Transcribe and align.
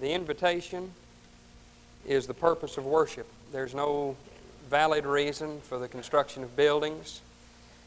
The 0.00 0.12
invitation 0.12 0.92
is 2.06 2.26
the 2.26 2.34
purpose 2.34 2.76
of 2.76 2.84
worship. 2.84 3.26
There's 3.52 3.74
no 3.74 4.16
valid 4.68 5.06
reason 5.06 5.60
for 5.62 5.78
the 5.78 5.88
construction 5.88 6.42
of 6.42 6.56
buildings, 6.56 7.20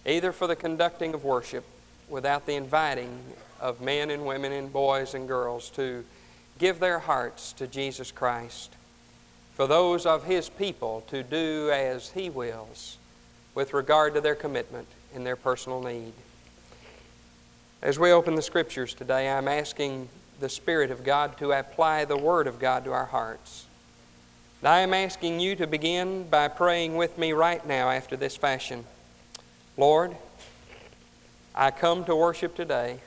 either 0.06 0.32
for 0.32 0.48
the 0.48 0.56
conducting 0.56 1.14
of 1.14 1.24
worship, 1.24 1.64
without 2.10 2.46
the 2.46 2.56
inviting 2.56 3.20
of 3.60 3.82
men 3.82 4.10
and 4.10 4.26
women 4.26 4.52
and 4.52 4.72
boys 4.74 5.14
and 5.14 5.28
girls 5.28 5.70
to 5.72 6.04
give 6.58 6.80
their 6.80 7.00
hearts 7.00 7.54
to 7.54 7.68
Jesus 7.68 8.12
Christ, 8.12 8.74
for 9.54 9.68
those 9.68 10.06
of 10.06 10.24
His 10.24 10.50
people 10.50 11.04
to 11.10 11.22
do 11.22 11.70
as 11.72 12.10
He 12.10 12.30
wills 12.30 12.98
with 13.54 13.74
regard 13.74 14.14
to 14.16 14.22
their 14.22 14.36
commitment 14.36 14.88
and 15.14 15.26
their 15.26 15.36
personal 15.36 15.82
need. 15.82 16.14
As 17.82 18.00
we 18.00 18.12
open 18.12 18.36
the 18.36 18.42
Scriptures 18.42 18.94
today, 18.94 19.30
I'm 19.30 19.48
asking 19.48 20.10
the 20.40 20.50
Spirit 20.50 20.92
of 20.92 21.04
God 21.04 21.38
to 21.38 21.52
apply 21.52 22.06
the 22.06 22.18
Word 22.18 22.48
of 22.48 22.60
God 22.60 22.86
to 22.86 22.92
our 22.92 23.06
hearts. 23.06 23.66
And 24.62 24.68
I 24.68 24.80
am 24.80 24.94
asking 24.94 25.40
you 25.40 25.56
to 25.56 25.68
begin 25.68 26.24
by 26.24 26.48
praying 26.48 26.96
with 26.96 27.18
me 27.18 27.32
right 27.32 27.66
now 27.66 27.90
after 27.90 28.18
this 28.18 28.36
fashion. 28.36 28.86
Lord, 29.78 30.16
I 31.56 31.72
come 31.72 32.04
to 32.06 32.16
worship 32.16 32.56
today. 32.56 33.00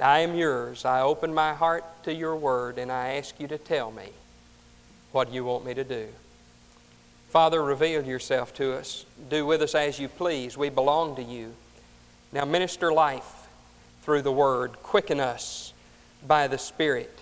I 0.00 0.20
am 0.20 0.34
yours. 0.34 0.84
I 0.84 1.02
open 1.02 1.34
my 1.34 1.52
heart 1.52 1.84
to 2.04 2.14
your 2.14 2.34
word 2.36 2.78
and 2.78 2.90
I 2.90 3.14
ask 3.14 3.38
you 3.38 3.46
to 3.48 3.58
tell 3.58 3.90
me 3.90 4.08
what 5.12 5.32
you 5.32 5.44
want 5.44 5.64
me 5.64 5.74
to 5.74 5.84
do. 5.84 6.08
Father, 7.28 7.62
reveal 7.62 8.04
yourself 8.04 8.54
to 8.54 8.74
us. 8.74 9.04
Do 9.30 9.46
with 9.46 9.62
us 9.62 9.74
as 9.74 9.98
you 9.98 10.08
please. 10.08 10.56
We 10.56 10.70
belong 10.70 11.16
to 11.16 11.22
you. 11.22 11.54
Now 12.32 12.44
minister 12.44 12.92
life 12.92 13.46
through 14.02 14.22
the 14.22 14.32
word. 14.32 14.82
Quicken 14.82 15.20
us 15.20 15.71
by 16.26 16.46
the 16.46 16.58
Spirit. 16.58 17.18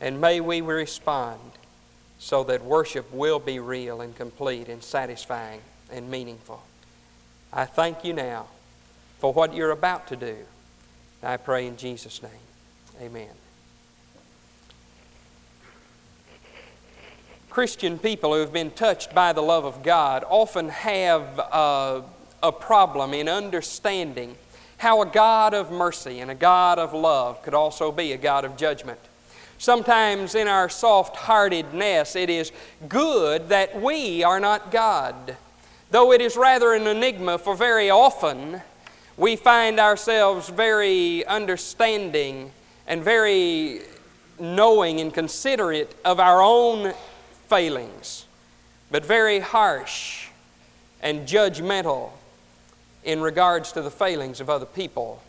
And 0.00 0.20
may 0.20 0.40
we 0.40 0.60
respond 0.60 1.40
so 2.18 2.44
that 2.44 2.64
worship 2.64 3.12
will 3.12 3.38
be 3.38 3.58
real 3.58 4.00
and 4.00 4.14
complete 4.14 4.68
and 4.68 4.82
satisfying 4.82 5.60
and 5.90 6.10
meaningful. 6.10 6.62
I 7.52 7.64
thank 7.64 8.04
you 8.04 8.12
now 8.12 8.46
for 9.18 9.32
what 9.32 9.54
you're 9.54 9.70
about 9.70 10.06
to 10.08 10.16
do. 10.16 10.36
I 11.22 11.36
pray 11.36 11.66
in 11.66 11.76
Jesus' 11.76 12.22
name. 12.22 12.30
Amen. 13.00 13.28
Christian 17.50 17.98
people 17.98 18.32
who 18.32 18.40
have 18.40 18.52
been 18.52 18.70
touched 18.70 19.12
by 19.12 19.32
the 19.32 19.42
love 19.42 19.64
of 19.64 19.82
God 19.82 20.24
often 20.28 20.68
have 20.68 21.38
a, 21.38 22.04
a 22.42 22.52
problem 22.52 23.12
in 23.12 23.28
understanding 23.28 24.36
how 24.80 25.02
a 25.02 25.06
God 25.06 25.52
of 25.52 25.70
mercy 25.70 26.20
and 26.20 26.30
a 26.30 26.34
God 26.34 26.78
of 26.78 26.94
love 26.94 27.42
could 27.42 27.52
also 27.52 27.92
be 27.92 28.12
a 28.12 28.16
God 28.16 28.46
of 28.46 28.56
judgment. 28.56 28.98
Sometimes 29.58 30.34
in 30.34 30.48
our 30.48 30.70
soft 30.70 31.16
heartedness, 31.16 32.16
it 32.16 32.30
is 32.30 32.50
good 32.88 33.50
that 33.50 33.78
we 33.78 34.24
are 34.24 34.40
not 34.40 34.70
God. 34.70 35.36
Though 35.90 36.12
it 36.12 36.22
is 36.22 36.34
rather 36.34 36.72
an 36.72 36.86
enigma, 36.86 37.36
for 37.36 37.54
very 37.54 37.90
often 37.90 38.62
we 39.18 39.36
find 39.36 39.78
ourselves 39.78 40.48
very 40.48 41.26
understanding 41.26 42.50
and 42.86 43.02
very 43.02 43.82
knowing 44.38 44.98
and 44.98 45.12
considerate 45.12 45.94
of 46.06 46.18
our 46.18 46.40
own 46.40 46.94
failings, 47.48 48.24
but 48.90 49.04
very 49.04 49.40
harsh 49.40 50.28
and 51.02 51.28
judgmental 51.28 52.12
in 53.04 53.20
regards 53.20 53.72
to 53.72 53.82
the 53.82 53.90
failings 53.90 54.40
of 54.40 54.50
other 54.50 54.66
people. 54.66 55.22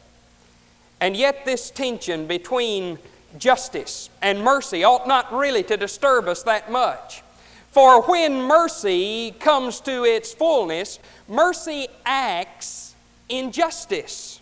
And 0.99 1.17
yet, 1.17 1.45
this 1.45 1.71
tension 1.71 2.27
between 2.27 2.99
justice 3.37 4.09
and 4.21 4.43
mercy 4.43 4.83
ought 4.83 5.07
not 5.07 5.33
really 5.33 5.63
to 5.63 5.77
disturb 5.77 6.27
us 6.27 6.43
that 6.43 6.71
much. 6.71 7.23
For 7.71 8.01
when 8.01 8.41
mercy 8.41 9.31
comes 9.39 9.79
to 9.81 10.03
its 10.03 10.33
fullness, 10.33 10.99
mercy 11.27 11.87
acts 12.05 12.95
in 13.29 13.51
justice. 13.51 14.41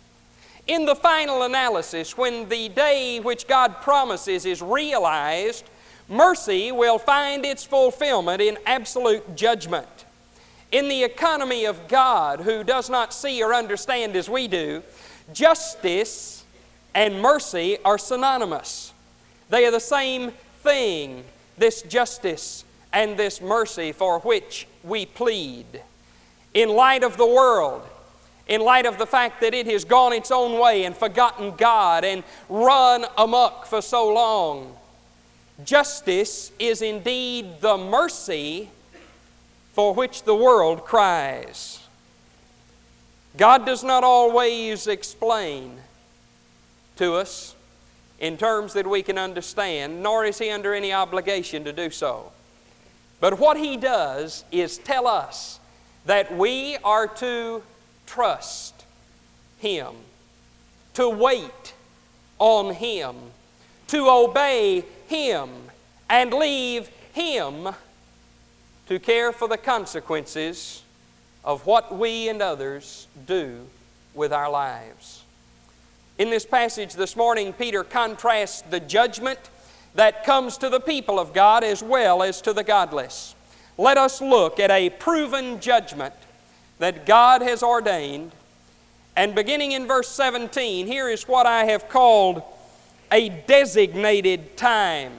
In 0.66 0.84
the 0.84 0.96
final 0.96 1.42
analysis, 1.42 2.18
when 2.18 2.48
the 2.48 2.68
day 2.68 3.20
which 3.20 3.46
God 3.46 3.80
promises 3.80 4.44
is 4.44 4.60
realized, 4.60 5.64
mercy 6.08 6.72
will 6.72 6.98
find 6.98 7.46
its 7.46 7.64
fulfillment 7.64 8.42
in 8.42 8.58
absolute 8.66 9.36
judgment. 9.36 9.99
In 10.72 10.88
the 10.88 11.02
economy 11.02 11.64
of 11.64 11.88
God, 11.88 12.40
who 12.40 12.62
does 12.62 12.88
not 12.88 13.12
see 13.12 13.42
or 13.42 13.54
understand 13.54 14.14
as 14.14 14.28
we 14.28 14.46
do, 14.46 14.82
justice 15.32 16.44
and 16.94 17.20
mercy 17.20 17.78
are 17.84 17.98
synonymous. 17.98 18.92
They 19.48 19.66
are 19.66 19.72
the 19.72 19.80
same 19.80 20.32
thing, 20.62 21.24
this 21.58 21.82
justice 21.82 22.64
and 22.92 23.16
this 23.16 23.40
mercy 23.40 23.92
for 23.92 24.20
which 24.20 24.68
we 24.84 25.06
plead. 25.06 25.82
In 26.54 26.68
light 26.68 27.02
of 27.02 27.16
the 27.16 27.26
world, 27.26 27.82
in 28.46 28.60
light 28.60 28.86
of 28.86 28.98
the 28.98 29.06
fact 29.06 29.40
that 29.40 29.54
it 29.54 29.66
has 29.66 29.84
gone 29.84 30.12
its 30.12 30.30
own 30.30 30.60
way 30.60 30.84
and 30.84 30.96
forgotten 30.96 31.54
God 31.56 32.04
and 32.04 32.24
run 32.48 33.04
amuck 33.16 33.66
for 33.66 33.80
so 33.80 34.12
long. 34.12 34.76
Justice 35.64 36.50
is 36.58 36.82
indeed 36.82 37.60
the 37.60 37.76
mercy 37.76 38.70
for 39.80 39.94
which 39.94 40.24
the 40.24 40.34
world 40.34 40.84
cries. 40.84 41.80
God 43.38 43.64
does 43.64 43.82
not 43.82 44.04
always 44.04 44.86
explain 44.86 45.78
to 46.96 47.14
us 47.14 47.54
in 48.18 48.36
terms 48.36 48.74
that 48.74 48.86
we 48.86 49.02
can 49.02 49.16
understand, 49.16 50.02
nor 50.02 50.26
is 50.26 50.36
He 50.36 50.50
under 50.50 50.74
any 50.74 50.92
obligation 50.92 51.64
to 51.64 51.72
do 51.72 51.88
so. 51.88 52.30
But 53.20 53.38
what 53.38 53.56
He 53.56 53.78
does 53.78 54.44
is 54.52 54.76
tell 54.76 55.06
us 55.06 55.58
that 56.04 56.30
we 56.36 56.76
are 56.84 57.06
to 57.06 57.62
trust 58.04 58.84
Him, 59.60 59.94
to 60.92 61.08
wait 61.08 61.72
on 62.38 62.74
Him, 62.74 63.16
to 63.86 64.10
obey 64.10 64.84
Him, 65.08 65.48
and 66.10 66.34
leave 66.34 66.88
Him 67.14 67.70
to 68.90 68.98
care 68.98 69.30
for 69.30 69.46
the 69.46 69.56
consequences 69.56 70.82
of 71.44 71.64
what 71.64 71.96
we 71.96 72.28
and 72.28 72.42
others 72.42 73.06
do 73.24 73.64
with 74.14 74.32
our 74.32 74.50
lives. 74.50 75.22
In 76.18 76.28
this 76.28 76.44
passage 76.44 76.94
this 76.94 77.14
morning, 77.14 77.52
Peter 77.52 77.84
contrasts 77.84 78.62
the 78.62 78.80
judgment 78.80 79.38
that 79.94 80.24
comes 80.24 80.58
to 80.58 80.68
the 80.68 80.80
people 80.80 81.20
of 81.20 81.32
God 81.32 81.62
as 81.62 81.84
well 81.84 82.20
as 82.20 82.42
to 82.42 82.52
the 82.52 82.64
godless. 82.64 83.36
Let 83.78 83.96
us 83.96 84.20
look 84.20 84.58
at 84.58 84.72
a 84.72 84.90
proven 84.90 85.60
judgment 85.60 86.14
that 86.80 87.06
God 87.06 87.42
has 87.42 87.62
ordained. 87.62 88.32
And 89.14 89.36
beginning 89.36 89.70
in 89.70 89.86
verse 89.86 90.08
17, 90.08 90.88
here 90.88 91.08
is 91.08 91.28
what 91.28 91.46
I 91.46 91.66
have 91.66 91.88
called 91.88 92.42
a 93.12 93.28
designated 93.28 94.56
time. 94.56 95.12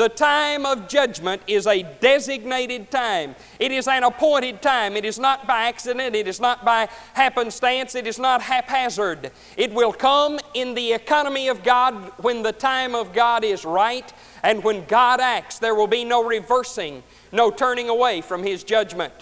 The 0.00 0.08
time 0.08 0.64
of 0.64 0.88
judgment 0.88 1.42
is 1.46 1.66
a 1.66 1.82
designated 1.82 2.90
time. 2.90 3.34
It 3.58 3.70
is 3.70 3.86
an 3.86 4.02
appointed 4.02 4.62
time. 4.62 4.96
It 4.96 5.04
is 5.04 5.18
not 5.18 5.46
by 5.46 5.64
accident. 5.64 6.16
It 6.16 6.26
is 6.26 6.40
not 6.40 6.64
by 6.64 6.88
happenstance. 7.12 7.94
It 7.94 8.06
is 8.06 8.18
not 8.18 8.40
haphazard. 8.40 9.30
It 9.58 9.74
will 9.74 9.92
come 9.92 10.40
in 10.54 10.72
the 10.72 10.94
economy 10.94 11.48
of 11.48 11.62
God 11.62 12.12
when 12.16 12.42
the 12.42 12.50
time 12.50 12.94
of 12.94 13.12
God 13.12 13.44
is 13.44 13.66
right. 13.66 14.10
And 14.42 14.64
when 14.64 14.86
God 14.86 15.20
acts, 15.20 15.58
there 15.58 15.74
will 15.74 15.86
be 15.86 16.06
no 16.06 16.24
reversing, 16.24 17.02
no 17.30 17.50
turning 17.50 17.90
away 17.90 18.22
from 18.22 18.42
His 18.42 18.64
judgment. 18.64 19.12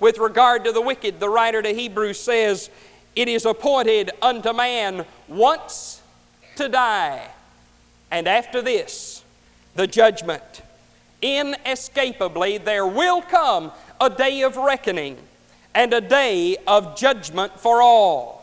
With 0.00 0.18
regard 0.18 0.66
to 0.66 0.72
the 0.72 0.82
wicked, 0.82 1.18
the 1.18 1.30
writer 1.30 1.62
to 1.62 1.70
Hebrews 1.70 2.20
says, 2.20 2.68
It 3.14 3.28
is 3.28 3.46
appointed 3.46 4.10
unto 4.20 4.52
man 4.52 5.06
once 5.28 6.02
to 6.56 6.68
die, 6.68 7.26
and 8.10 8.28
after 8.28 8.60
this, 8.60 9.22
the 9.76 9.86
judgment. 9.86 10.62
Inescapably, 11.22 12.58
there 12.58 12.86
will 12.86 13.22
come 13.22 13.72
a 14.00 14.10
day 14.10 14.42
of 14.42 14.56
reckoning 14.56 15.16
and 15.74 15.92
a 15.92 16.00
day 16.00 16.56
of 16.66 16.96
judgment 16.96 17.58
for 17.58 17.82
all. 17.82 18.36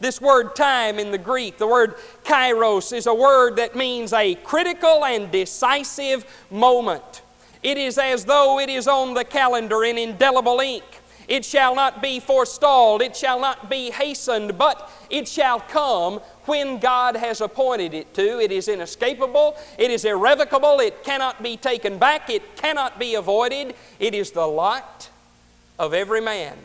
This 0.00 0.20
word 0.20 0.54
time 0.54 0.98
in 0.98 1.10
the 1.10 1.18
Greek, 1.18 1.56
the 1.56 1.66
word 1.66 1.94
kairos, 2.24 2.92
is 2.94 3.06
a 3.06 3.14
word 3.14 3.56
that 3.56 3.74
means 3.74 4.12
a 4.12 4.34
critical 4.34 5.04
and 5.04 5.30
decisive 5.30 6.26
moment. 6.50 7.22
It 7.62 7.78
is 7.78 7.96
as 7.96 8.26
though 8.26 8.58
it 8.58 8.68
is 8.68 8.86
on 8.86 9.14
the 9.14 9.24
calendar 9.24 9.84
in 9.84 9.96
indelible 9.96 10.60
ink. 10.60 10.84
It 11.28 11.44
shall 11.44 11.74
not 11.74 12.02
be 12.02 12.20
forestalled, 12.20 13.02
it 13.02 13.16
shall 13.16 13.40
not 13.40 13.70
be 13.70 13.90
hastened, 13.90 14.58
but 14.58 14.90
it 15.10 15.26
shall 15.26 15.60
come 15.60 16.20
when 16.44 16.78
God 16.78 17.16
has 17.16 17.40
appointed 17.40 17.94
it 17.94 18.12
to. 18.14 18.40
It 18.40 18.52
is 18.52 18.68
inescapable, 18.68 19.56
it 19.78 19.90
is 19.90 20.04
irrevocable, 20.04 20.80
it 20.80 21.02
cannot 21.02 21.42
be 21.42 21.56
taken 21.56 21.98
back, 21.98 22.28
it 22.28 22.56
cannot 22.56 22.98
be 22.98 23.14
avoided. 23.14 23.74
It 23.98 24.14
is 24.14 24.32
the 24.32 24.46
lot 24.46 25.08
of 25.78 25.94
every 25.94 26.20
man 26.20 26.56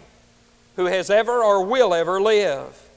who 0.76 0.86
has 0.86 1.10
ever 1.10 1.44
or 1.44 1.66
will 1.66 1.94
ever 1.94 2.22
live. 2.22 2.90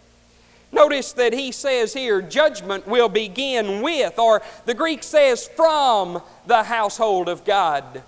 Notice 0.72 1.12
that 1.12 1.34
he 1.34 1.52
says 1.52 1.92
here, 1.92 2.22
judgment 2.22 2.86
will 2.86 3.10
begin 3.10 3.82
with, 3.82 4.18
or 4.18 4.40
the 4.64 4.74
Greek 4.74 5.02
says, 5.02 5.46
from 5.46 6.22
the 6.46 6.62
household 6.62 7.28
of 7.28 7.44
God. 7.44 8.02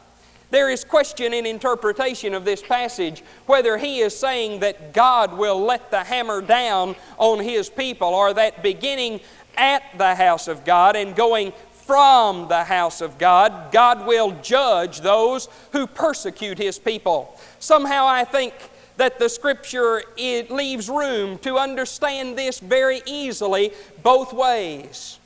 There 0.55 0.71
is 0.71 0.85
question 0.85 1.35
in 1.35 1.47
interpretation 1.47 2.33
of 2.33 2.45
this 2.45 2.63
passage 2.63 3.25
whether 3.47 3.77
he 3.77 3.99
is 3.99 4.17
saying 4.17 4.61
that 4.61 4.93
God 4.93 5.37
will 5.37 5.61
let 5.61 5.91
the 5.91 6.05
hammer 6.05 6.41
down 6.41 6.95
on 7.19 7.41
his 7.41 7.69
people, 7.69 8.07
or 8.07 8.33
that 8.35 8.63
beginning 8.63 9.19
at 9.57 9.83
the 9.99 10.15
house 10.15 10.47
of 10.47 10.65
God 10.65 10.95
and 10.95 11.17
going 11.17 11.53
from 11.73 12.47
the 12.47 12.63
house 12.63 13.01
of 13.01 13.19
God, 13.19 13.73
God 13.73 14.07
will 14.07 14.31
judge 14.43 15.01
those 15.01 15.49
who 15.73 15.89
persecute 15.89 16.59
his 16.59 16.79
people. 16.79 17.37
Somehow 17.59 18.07
I 18.07 18.23
think 18.23 18.55
that 18.97 19.19
the 19.19 19.29
scripture 19.29 20.05
it 20.17 20.53
leaves 20.53 20.89
room 20.89 21.37
to 21.39 21.59
understand 21.59 22.39
this 22.39 22.61
very 22.61 23.03
easily 23.07 23.73
both 24.05 24.33
ways. 24.33 25.19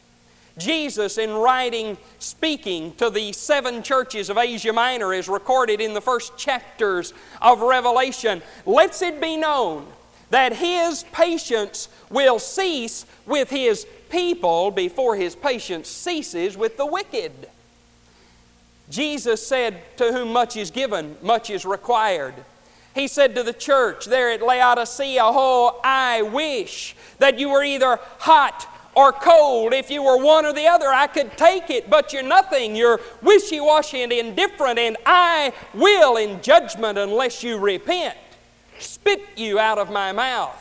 Jesus, 0.58 1.18
in 1.18 1.32
writing, 1.32 1.96
speaking 2.18 2.94
to 2.96 3.10
the 3.10 3.32
seven 3.32 3.82
churches 3.82 4.28
of 4.30 4.38
Asia 4.38 4.72
Minor, 4.72 5.14
is 5.14 5.28
recorded 5.28 5.80
in 5.80 5.94
the 5.94 6.00
first 6.00 6.36
chapters 6.36 7.14
of 7.40 7.60
Revelation, 7.60 8.42
lets 8.66 9.02
it 9.02 9.20
be 9.20 9.36
known 9.36 9.86
that 10.30 10.54
His 10.54 11.04
patience 11.12 11.88
will 12.10 12.38
cease 12.38 13.06
with 13.26 13.50
His 13.50 13.86
people 14.10 14.70
before 14.70 15.16
His 15.16 15.34
patience 15.34 15.88
ceases 15.88 16.56
with 16.56 16.76
the 16.76 16.86
wicked. 16.86 17.32
Jesus 18.90 19.46
said, 19.46 19.96
To 19.98 20.12
whom 20.12 20.32
much 20.32 20.56
is 20.56 20.70
given, 20.70 21.16
much 21.22 21.50
is 21.50 21.64
required. 21.64 22.34
He 22.94 23.06
said 23.06 23.34
to 23.34 23.42
the 23.42 23.52
church 23.52 24.06
there 24.06 24.30
at 24.30 24.42
Laodicea, 24.42 25.20
Oh, 25.22 25.80
I 25.84 26.22
wish 26.22 26.96
that 27.18 27.38
you 27.38 27.50
were 27.50 27.62
either 27.62 28.00
hot 28.18 28.66
or 28.98 29.12
cold. 29.12 29.72
If 29.72 29.90
you 29.90 30.02
were 30.02 30.20
one 30.20 30.44
or 30.44 30.52
the 30.52 30.66
other, 30.66 30.88
I 30.88 31.06
could 31.06 31.36
take 31.36 31.70
it, 31.70 31.88
but 31.88 32.12
you're 32.12 32.24
nothing. 32.24 32.74
You're 32.74 33.00
wishy 33.22 33.60
washy 33.60 34.02
and 34.02 34.12
indifferent, 34.12 34.78
and 34.78 34.96
I 35.06 35.52
will 35.72 36.16
in 36.16 36.42
judgment 36.42 36.98
unless 36.98 37.44
you 37.44 37.58
repent 37.58 38.16
spit 38.80 39.20
you 39.36 39.58
out 39.58 39.78
of 39.78 39.90
my 39.90 40.12
mouth. 40.12 40.56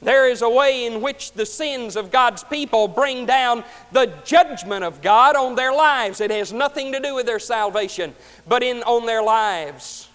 There 0.00 0.28
is 0.28 0.42
a 0.42 0.48
way 0.48 0.86
in 0.86 1.00
which 1.00 1.32
the 1.32 1.46
sins 1.46 1.96
of 1.96 2.12
God's 2.12 2.44
people 2.44 2.86
bring 2.86 3.26
down 3.26 3.64
the 3.90 4.12
judgment 4.24 4.84
of 4.84 5.02
God 5.02 5.34
on 5.34 5.56
their 5.56 5.72
lives. 5.72 6.20
It 6.20 6.30
has 6.30 6.52
nothing 6.52 6.92
to 6.92 7.00
do 7.00 7.16
with 7.16 7.26
their 7.26 7.40
salvation, 7.40 8.14
but 8.46 8.62
in, 8.62 8.82
on 8.84 9.06
their 9.06 9.22
lives. 9.22 10.08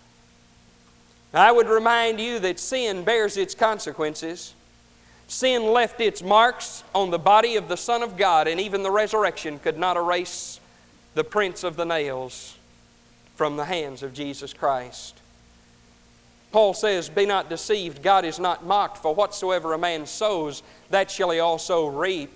I 1.33 1.51
would 1.51 1.67
remind 1.67 2.19
you 2.19 2.39
that 2.39 2.59
sin 2.59 3.03
bears 3.03 3.35
its 3.35 3.55
consequences. 3.55 4.53
Sin 5.33 5.73
left 5.73 5.99
its 5.99 6.21
marks 6.21 6.83
on 6.93 7.09
the 7.09 7.17
body 7.17 7.55
of 7.55 7.67
the 7.67 7.75
Son 7.75 8.03
of 8.03 8.17
God, 8.17 8.47
and 8.47 8.61
even 8.61 8.83
the 8.83 8.91
resurrection 8.91 9.57
could 9.57 9.79
not 9.79 9.97
erase 9.97 10.59
the 11.15 11.23
prints 11.23 11.63
of 11.63 11.75
the 11.75 11.85
nails 11.85 12.55
from 13.33 13.57
the 13.57 13.65
hands 13.65 14.03
of 14.03 14.13
Jesus 14.13 14.53
Christ. 14.53 15.19
Paul 16.51 16.75
says, 16.75 17.09
Be 17.09 17.25
not 17.25 17.49
deceived, 17.49 18.03
God 18.03 18.25
is 18.25 18.37
not 18.37 18.63
mocked, 18.63 18.99
for 18.99 19.15
whatsoever 19.15 19.73
a 19.73 19.77
man 19.79 20.05
sows, 20.05 20.61
that 20.91 21.09
shall 21.09 21.31
he 21.31 21.39
also 21.39 21.87
reap. 21.87 22.31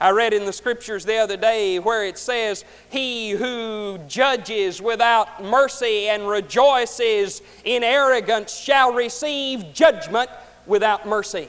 I 0.00 0.10
read 0.10 0.34
in 0.34 0.44
the 0.44 0.52
scriptures 0.52 1.04
the 1.04 1.18
other 1.18 1.36
day 1.36 1.78
where 1.78 2.04
it 2.04 2.18
says, 2.18 2.64
He 2.90 3.30
who 3.30 4.00
judges 4.08 4.82
without 4.82 5.44
mercy 5.44 6.08
and 6.08 6.26
rejoices 6.26 7.42
in 7.62 7.84
arrogance 7.84 8.52
shall 8.52 8.92
receive 8.92 9.72
judgment 9.72 10.30
without 10.66 11.06
mercy. 11.06 11.48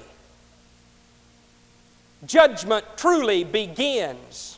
Judgment 2.26 2.86
truly 2.96 3.44
begins 3.44 4.58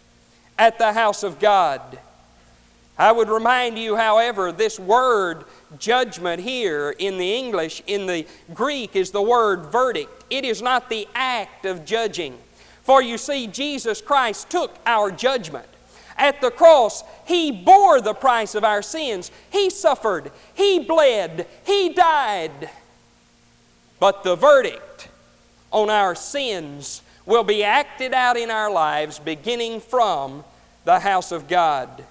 at 0.57 0.77
the 0.77 0.94
house 0.94 1.23
of 1.23 1.39
God. 1.39 2.00
I 2.97 3.12
would 3.12 3.29
remind 3.29 3.77
you, 3.77 3.95
however, 3.95 4.51
this 4.51 4.79
word 4.79 5.44
judgment 5.79 6.41
here 6.41 6.95
in 6.97 7.17
the 7.17 7.35
English, 7.35 7.83
in 7.88 8.06
the 8.06 8.25
Greek, 8.53 8.95
is 8.95 9.12
the 9.12 9.21
word 9.21 9.65
verdict. 9.65 10.23
It 10.29 10.45
is 10.45 10.62
not 10.62 10.89
the 10.89 11.07
act 11.13 11.65
of 11.65 11.85
judging. 11.85 12.38
For 12.83 13.01
you 13.01 13.17
see, 13.17 13.47
Jesus 13.47 14.01
Christ 14.01 14.50
took 14.50 14.77
our 14.85 15.12
judgment. 15.12 15.67
At 16.17 16.39
the 16.39 16.51
cross, 16.51 17.03
He 17.25 17.51
bore 17.51 18.00
the 18.00 18.13
price 18.13 18.56
of 18.56 18.63
our 18.63 18.81
sins. 18.81 19.31
He 19.50 19.69
suffered, 19.69 20.31
He 20.53 20.79
bled, 20.79 21.47
He 21.65 21.89
died. 21.89 22.69
But 24.00 24.23
the 24.23 24.35
verdict 24.35 25.09
on 25.71 25.89
our 25.89 26.15
sins 26.15 27.01
will 27.25 27.44
be 27.44 27.63
acted 27.63 28.13
out 28.13 28.38
in 28.38 28.51
our 28.51 28.72
lives 28.72 29.19
beginning 29.19 29.81
from 29.81 30.44
the 30.83 31.00
house 31.00 31.31
of 31.31 31.48
God. 31.48 32.04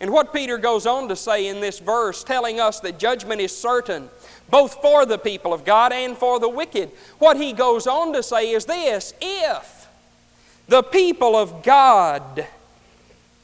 And 0.00 0.12
what 0.12 0.34
Peter 0.34 0.58
goes 0.58 0.86
on 0.86 1.08
to 1.08 1.16
say 1.16 1.46
in 1.46 1.60
this 1.60 1.78
verse, 1.78 2.24
telling 2.24 2.60
us 2.60 2.80
that 2.80 2.98
judgment 2.98 3.40
is 3.40 3.56
certain, 3.56 4.10
both 4.50 4.74
for 4.82 5.06
the 5.06 5.18
people 5.18 5.54
of 5.54 5.64
God 5.64 5.92
and 5.92 6.16
for 6.16 6.40
the 6.40 6.48
wicked, 6.48 6.90
what 7.18 7.36
he 7.36 7.52
goes 7.52 7.86
on 7.86 8.12
to 8.12 8.22
say 8.22 8.50
is 8.50 8.64
this 8.64 9.14
if 9.20 9.88
the 10.68 10.82
people 10.82 11.36
of 11.36 11.62
God 11.62 12.46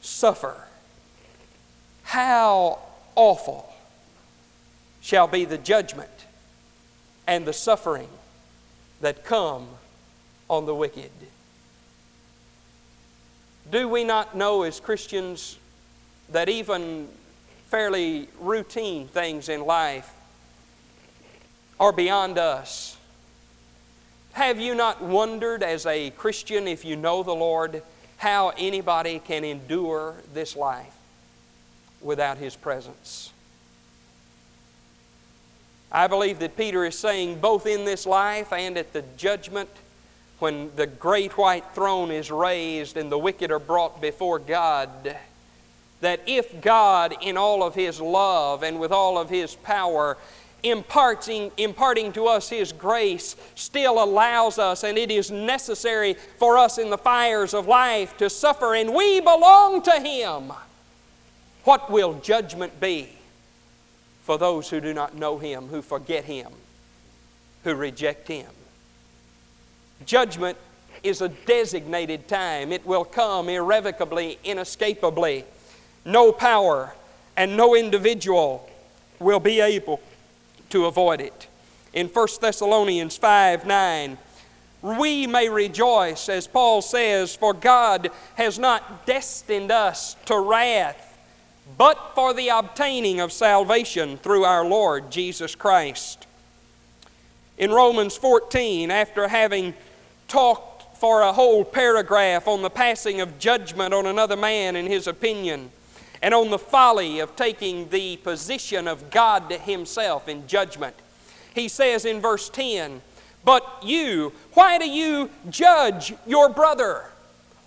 suffer, 0.01 0.67
how 2.03 2.79
awful 3.15 3.73
shall 4.99 5.27
be 5.27 5.45
the 5.45 5.57
judgment 5.57 6.09
and 7.25 7.45
the 7.45 7.53
suffering 7.53 8.09
that 8.99 9.23
come 9.23 9.67
on 10.51 10.67
the 10.67 10.75
wicked. 10.75 11.09
Do 13.71 13.87
we 13.87 14.03
not 14.03 14.35
know 14.35 14.61
as 14.61 14.79
Christians 14.79 15.57
that 16.29 16.49
even 16.49 17.07
fairly 17.71 18.27
routine 18.41 19.07
things 19.07 19.47
in 19.47 19.65
life 19.65 20.11
are 21.79 21.93
beyond 21.93 22.37
us. 22.37 22.97
Have 24.33 24.59
you 24.59 24.75
not 24.75 25.01
wondered 25.01 25.63
as 25.63 25.85
a 25.85 26.09
Christian, 26.11 26.67
if 26.67 26.83
you 26.83 26.97
know 26.97 27.23
the 27.23 27.33
Lord, 27.33 27.81
how 28.17 28.49
anybody 28.57 29.19
can 29.19 29.43
endure 29.45 30.15
this 30.33 30.55
life 30.55 30.93
without 32.01 32.37
His 32.37 32.57
presence? 32.57 33.31
I 35.91 36.07
believe 36.07 36.39
that 36.39 36.55
Peter 36.55 36.85
is 36.85 36.97
saying 36.97 37.39
both 37.39 37.65
in 37.65 37.83
this 37.83 38.05
life 38.05 38.53
and 38.53 38.77
at 38.77 38.93
the 38.93 39.03
judgment 39.17 39.69
when 40.41 40.71
the 40.75 40.87
great 40.87 41.37
white 41.37 41.65
throne 41.73 42.09
is 42.09 42.31
raised 42.31 42.97
and 42.97 43.11
the 43.11 43.17
wicked 43.17 43.51
are 43.51 43.59
brought 43.59 44.01
before 44.01 44.39
God 44.39 45.15
that 46.01 46.19
if 46.25 46.61
God, 46.61 47.15
in 47.21 47.37
all 47.37 47.63
of 47.63 47.75
His 47.75 48.01
love 48.01 48.63
and 48.63 48.79
with 48.79 48.91
all 48.91 49.19
of 49.19 49.29
His 49.29 49.55
power, 49.55 50.17
imparting, 50.63 51.51
imparting 51.57 52.11
to 52.13 52.25
us 52.25 52.49
His 52.49 52.73
grace, 52.73 53.35
still 53.55 54.03
allows 54.03 54.57
us, 54.57 54.83
and 54.83 54.97
it 54.97 55.11
is 55.11 55.31
necessary 55.31 56.15
for 56.37 56.57
us 56.57 56.77
in 56.77 56.89
the 56.89 56.97
fires 56.97 57.53
of 57.53 57.67
life 57.67 58.17
to 58.17 58.29
suffer, 58.29 58.73
and 58.73 58.93
we 58.93 59.19
belong 59.19 59.81
to 59.83 59.99
Him. 59.99 60.51
What 61.63 61.91
will 61.91 62.15
judgment 62.15 62.79
be 62.79 63.09
for 64.23 64.39
those 64.39 64.69
who 64.69 64.81
do 64.81 64.93
not 64.93 65.15
know 65.15 65.37
Him, 65.37 65.67
who 65.67 65.83
forget 65.83 66.25
Him, 66.25 66.51
who 67.63 67.75
reject 67.75 68.27
Him? 68.27 68.47
Judgment 70.05 70.57
is 71.03 71.21
a 71.21 71.29
designated 71.29 72.27
time, 72.27 72.71
it 72.71 72.85
will 72.85 73.05
come 73.05 73.49
irrevocably, 73.49 74.37
inescapably 74.43 75.45
no 76.05 76.31
power 76.31 76.93
and 77.37 77.55
no 77.55 77.75
individual 77.75 78.69
will 79.19 79.39
be 79.39 79.59
able 79.59 80.01
to 80.69 80.85
avoid 80.85 81.21
it. 81.21 81.47
In 81.93 82.07
1 82.07 82.27
Thessalonians 82.39 83.17
5 83.17 83.65
9, 83.65 84.17
we 84.81 85.27
may 85.27 85.47
rejoice, 85.49 86.27
as 86.27 86.47
Paul 86.47 86.81
says, 86.81 87.35
for 87.35 87.53
God 87.53 88.09
has 88.35 88.57
not 88.57 89.05
destined 89.05 89.71
us 89.71 90.15
to 90.25 90.39
wrath, 90.39 91.19
but 91.77 92.13
for 92.15 92.33
the 92.33 92.49
obtaining 92.49 93.19
of 93.19 93.31
salvation 93.31 94.17
through 94.17 94.43
our 94.43 94.65
Lord 94.65 95.11
Jesus 95.11 95.53
Christ. 95.53 96.25
In 97.57 97.71
Romans 97.71 98.17
14, 98.17 98.89
after 98.89 99.27
having 99.27 99.75
talked 100.31 100.97
for 100.97 101.21
a 101.21 101.33
whole 101.33 101.65
paragraph 101.65 102.47
on 102.47 102.61
the 102.61 102.69
passing 102.69 103.19
of 103.19 103.37
judgment 103.37 103.93
on 103.93 104.05
another 104.05 104.37
man 104.37 104.77
and 104.77 104.87
his 104.87 105.05
opinion, 105.05 105.69
and 106.21 106.33
on 106.33 106.49
the 106.49 106.57
folly 106.57 107.19
of 107.19 107.35
taking 107.35 107.89
the 107.89 108.15
position 108.17 108.87
of 108.87 109.11
God 109.11 109.49
to 109.49 109.57
Himself 109.57 110.29
in 110.29 110.47
judgment. 110.47 110.95
He 111.53 111.67
says 111.67 112.05
in 112.05 112.21
verse 112.21 112.49
10, 112.49 113.01
But 113.43 113.65
you, 113.83 114.31
why 114.53 114.77
do 114.77 114.89
you 114.89 115.29
judge 115.49 116.13
your 116.25 116.47
brother? 116.47 117.05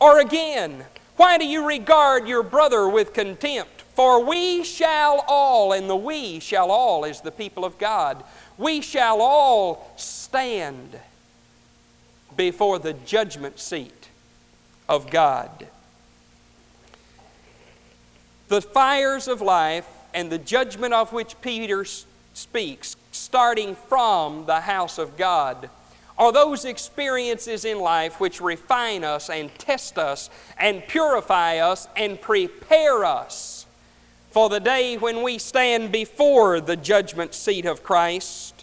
Or 0.01 0.21
again, 0.21 0.87
why 1.17 1.37
do 1.37 1.45
you 1.45 1.67
regard 1.67 2.27
your 2.27 2.43
brother 2.43 2.89
with 2.89 3.13
contempt? 3.13 3.83
For 3.95 4.25
we 4.25 4.65
shall 4.65 5.23
all, 5.29 5.73
and 5.73 5.91
the 5.91 5.97
we 5.97 6.41
shall 6.41 6.71
all 6.71 7.05
is 7.05 7.21
the 7.21 7.31
people 7.31 7.65
of 7.65 7.77
God, 7.79 8.25
we 8.57 8.81
shall 8.81 9.21
all 9.21 9.93
stand 9.97 10.99
before 12.37 12.79
the 12.79 12.93
judgment 12.93 13.59
seat 13.59 14.09
of 14.89 15.11
God. 15.11 15.69
The 18.49 18.61
fires 18.61 19.27
of 19.27 19.41
life 19.41 19.89
and 20.13 20.31
the 20.31 20.39
judgment 20.39 20.95
of 20.95 21.13
which 21.13 21.41
Peter 21.41 21.85
speaks, 22.35 22.97
starting 23.11 23.75
from 23.75 24.47
the 24.47 24.61
house 24.61 24.99
of 24.99 25.17
God, 25.17 25.71
are 26.17 26.33
those 26.33 26.65
experiences 26.65 27.65
in 27.65 27.81
life 27.81 28.21
which 28.21 28.41
refine 28.41 29.03
us 29.03 29.29
and 29.29 29.53
test 29.59 29.99
us 29.99 30.31
and 30.57 30.87
purify 30.87 31.59
us 31.59 31.89
and 31.97 32.21
prepare 32.21 33.05
us 33.05 33.67
for 34.31 34.49
the 34.49 34.61
day 34.61 34.97
when 34.97 35.23
we 35.23 35.39
stand 35.39 35.91
before 35.91 36.61
the 36.61 36.77
judgment 36.77 37.35
seat 37.35 37.67
of 37.67 37.83
Christ. 37.83 38.54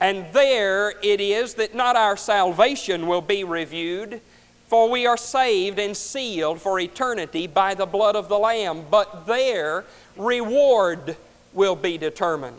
And 0.00 0.26
there 0.32 0.94
it 1.02 1.20
is 1.20 1.54
that 1.54 1.74
not 1.74 1.96
our 1.96 2.16
salvation 2.16 3.06
will 3.06 3.22
be 3.22 3.44
reviewed, 3.44 4.20
for 4.68 4.90
we 4.90 5.06
are 5.06 5.16
saved 5.16 5.78
and 5.78 5.96
sealed 5.96 6.60
for 6.60 6.78
eternity 6.78 7.46
by 7.46 7.74
the 7.74 7.86
blood 7.86 8.16
of 8.16 8.28
the 8.28 8.38
Lamb, 8.38 8.84
but 8.90 9.26
there 9.26 9.84
reward 10.16 11.16
will 11.52 11.76
be 11.76 11.96
determined. 11.96 12.56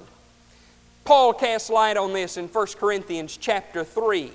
Paul 1.05 1.33
casts 1.33 1.69
light 1.69 1.95
on 1.95 2.13
this 2.13 2.37
in 2.37 2.47
1 2.47 2.67
Corinthians 2.79 3.37
chapter 3.37 3.83
3, 3.83 4.31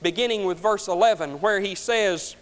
beginning 0.00 0.44
with 0.44 0.58
verse 0.58 0.88
11, 0.88 1.40
where 1.40 1.60
he 1.60 1.74
says, 1.74 2.36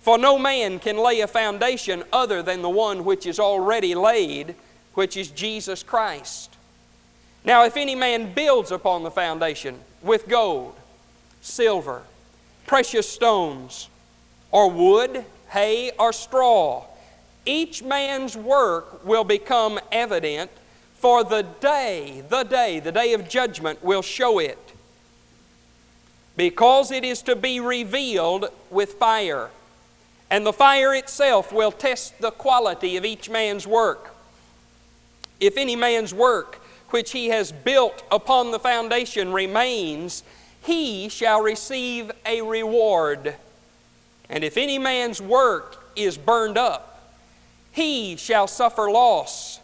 For 0.00 0.18
no 0.18 0.38
man 0.38 0.78
can 0.78 0.98
lay 0.98 1.20
a 1.20 1.26
foundation 1.26 2.02
other 2.12 2.42
than 2.42 2.60
the 2.60 2.68
one 2.68 3.04
which 3.04 3.24
is 3.24 3.38
already 3.38 3.94
laid, 3.94 4.54
which 4.94 5.16
is 5.16 5.30
Jesus 5.30 5.82
Christ. 5.82 6.53
Now, 7.44 7.64
if 7.64 7.76
any 7.76 7.94
man 7.94 8.32
builds 8.32 8.70
upon 8.72 9.02
the 9.02 9.10
foundation 9.10 9.78
with 10.02 10.28
gold, 10.28 10.74
silver, 11.42 12.02
precious 12.66 13.08
stones, 13.08 13.90
or 14.50 14.70
wood, 14.70 15.24
hay, 15.50 15.90
or 15.98 16.12
straw, 16.12 16.84
each 17.44 17.82
man's 17.82 18.34
work 18.34 19.04
will 19.04 19.24
become 19.24 19.78
evident 19.92 20.50
for 20.94 21.22
the 21.22 21.42
day, 21.42 22.22
the 22.30 22.44
day, 22.44 22.80
the 22.80 22.92
day 22.92 23.12
of 23.12 23.28
judgment 23.28 23.84
will 23.84 24.00
show 24.00 24.38
it. 24.38 24.58
Because 26.36 26.90
it 26.90 27.04
is 27.04 27.20
to 27.22 27.36
be 27.36 27.60
revealed 27.60 28.46
with 28.70 28.94
fire. 28.94 29.50
And 30.30 30.46
the 30.46 30.52
fire 30.52 30.94
itself 30.94 31.52
will 31.52 31.70
test 31.70 32.18
the 32.20 32.30
quality 32.30 32.96
of 32.96 33.04
each 33.04 33.28
man's 33.28 33.66
work. 33.66 34.14
If 35.38 35.58
any 35.58 35.76
man's 35.76 36.14
work 36.14 36.63
which 36.94 37.10
he 37.10 37.26
has 37.28 37.52
built 37.52 38.02
upon 38.10 38.52
the 38.52 38.58
foundation 38.58 39.32
remains, 39.32 40.22
he 40.62 41.08
shall 41.10 41.42
receive 41.42 42.10
a 42.24 42.40
reward. 42.40 43.34
And 44.30 44.42
if 44.42 44.56
any 44.56 44.78
man's 44.78 45.20
work 45.20 45.90
is 45.94 46.16
burned 46.16 46.56
up, 46.56 47.12
he 47.72 48.16
shall 48.16 48.46
suffer 48.46 48.90
loss 48.90 49.60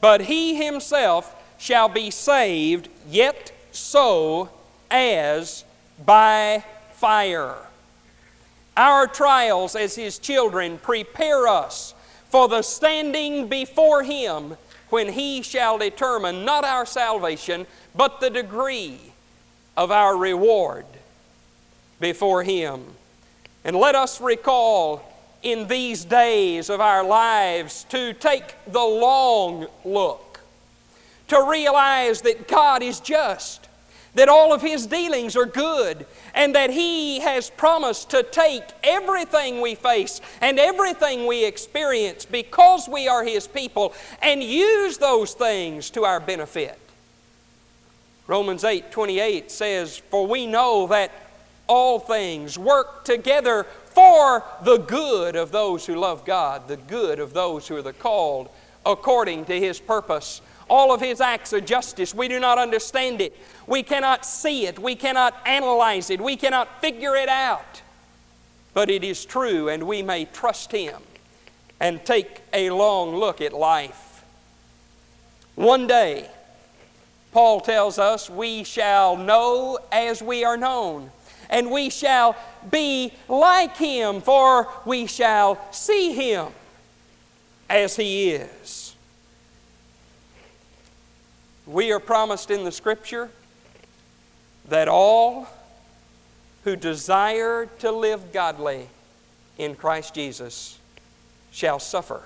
but 0.00 0.22
he 0.22 0.54
himself 0.54 1.34
shall 1.58 1.88
be 1.88 2.10
saved, 2.10 2.88
yet 3.08 3.52
so 3.72 4.48
as 4.90 5.64
by 6.04 6.62
fire. 6.92 7.56
Our 8.76 9.06
trials 9.06 9.74
as 9.74 9.94
his 9.94 10.18
children 10.18 10.78
prepare 10.78 11.48
us 11.48 11.94
for 12.28 12.46
the 12.48 12.62
standing 12.62 13.48
before 13.48 14.02
him 14.02 14.56
when 14.90 15.08
he 15.08 15.42
shall 15.42 15.78
determine 15.78 16.44
not 16.44 16.64
our 16.64 16.86
salvation, 16.86 17.66
but 17.94 18.20
the 18.20 18.30
degree 18.30 19.00
of 19.76 19.90
our 19.90 20.16
reward 20.16 20.86
before 22.00 22.42
him. 22.42 22.84
And 23.64 23.76
let 23.76 23.94
us 23.94 24.20
recall 24.20 25.02
in 25.42 25.66
these 25.68 26.04
days 26.04 26.70
of 26.70 26.80
our 26.80 27.04
lives 27.04 27.84
to 27.90 28.12
take 28.14 28.54
the 28.66 28.84
long 28.84 29.66
look, 29.84 30.40
to 31.28 31.46
realize 31.48 32.22
that 32.22 32.48
God 32.48 32.82
is 32.82 33.00
just, 33.00 33.65
that 34.16 34.28
all 34.28 34.52
of 34.52 34.62
His 34.62 34.86
dealings 34.86 35.36
are 35.36 35.46
good, 35.46 36.06
and 36.34 36.54
that 36.54 36.70
He 36.70 37.20
has 37.20 37.50
promised 37.50 38.10
to 38.10 38.22
take 38.22 38.64
everything 38.82 39.60
we 39.60 39.74
face 39.74 40.20
and 40.40 40.58
everything 40.58 41.26
we 41.26 41.44
experience 41.44 42.24
because 42.24 42.88
we 42.88 43.06
are 43.06 43.24
His 43.24 43.46
people 43.46 43.94
and 44.20 44.42
use 44.42 44.98
those 44.98 45.34
things 45.34 45.90
to 45.90 46.04
our 46.04 46.18
benefit. 46.18 46.78
Romans 48.26 48.64
8 48.64 48.90
28 48.90 49.50
says, 49.50 49.98
For 49.98 50.26
we 50.26 50.46
know 50.46 50.86
that 50.88 51.12
all 51.68 51.98
things 51.98 52.58
work 52.58 53.04
together 53.04 53.64
for 53.84 54.42
the 54.62 54.78
good 54.78 55.36
of 55.36 55.52
those 55.52 55.86
who 55.86 55.94
love 55.94 56.24
God, 56.24 56.68
the 56.68 56.76
good 56.76 57.18
of 57.20 57.32
those 57.32 57.68
who 57.68 57.76
are 57.76 57.82
the 57.82 57.92
called 57.92 58.48
according 58.84 59.44
to 59.46 59.60
His 59.60 59.78
purpose. 59.80 60.40
All 60.68 60.92
of 60.92 61.00
His 61.00 61.20
acts 61.20 61.52
of 61.52 61.64
justice, 61.64 62.14
we 62.14 62.28
do 62.28 62.40
not 62.40 62.58
understand 62.58 63.20
it. 63.20 63.36
We 63.66 63.82
cannot 63.82 64.24
see 64.24 64.66
it. 64.66 64.78
We 64.78 64.96
cannot 64.96 65.34
analyze 65.46 66.10
it. 66.10 66.20
We 66.20 66.36
cannot 66.36 66.80
figure 66.80 67.14
it 67.16 67.28
out. 67.28 67.82
But 68.74 68.90
it 68.90 69.04
is 69.04 69.24
true, 69.24 69.68
and 69.68 69.84
we 69.84 70.02
may 70.02 70.24
trust 70.26 70.72
Him 70.72 71.00
and 71.80 72.04
take 72.04 72.42
a 72.52 72.70
long 72.70 73.14
look 73.14 73.40
at 73.40 73.52
life. 73.52 74.24
One 75.54 75.86
day, 75.86 76.28
Paul 77.32 77.60
tells 77.60 77.98
us, 77.98 78.30
we 78.30 78.64
shall 78.64 79.16
know 79.16 79.78
as 79.92 80.22
we 80.22 80.44
are 80.44 80.56
known 80.56 81.10
and 81.50 81.70
we 81.70 81.90
shall 81.90 82.36
be 82.70 83.12
like 83.28 83.76
him, 83.76 84.20
for 84.20 84.68
we 84.84 85.06
shall 85.06 85.60
see 85.72 86.12
him 86.12 86.48
as 87.68 87.96
he 87.96 88.30
is. 88.30 88.85
We 91.66 91.90
are 91.90 91.98
promised 91.98 92.52
in 92.52 92.62
the 92.62 92.70
Scripture 92.70 93.28
that 94.68 94.86
all 94.86 95.48
who 96.62 96.76
desire 96.76 97.66
to 97.80 97.90
live 97.90 98.32
godly 98.32 98.88
in 99.58 99.74
Christ 99.74 100.14
Jesus 100.14 100.78
shall 101.50 101.80
suffer 101.80 102.22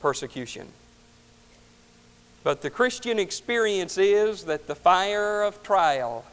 persecution. 0.00 0.68
But 2.44 2.60
the 2.60 2.70
Christian 2.70 3.18
experience 3.18 3.96
is 3.96 4.44
that 4.44 4.66
the 4.66 4.74
fire 4.74 5.42
of 5.42 5.62
trial 5.62 6.24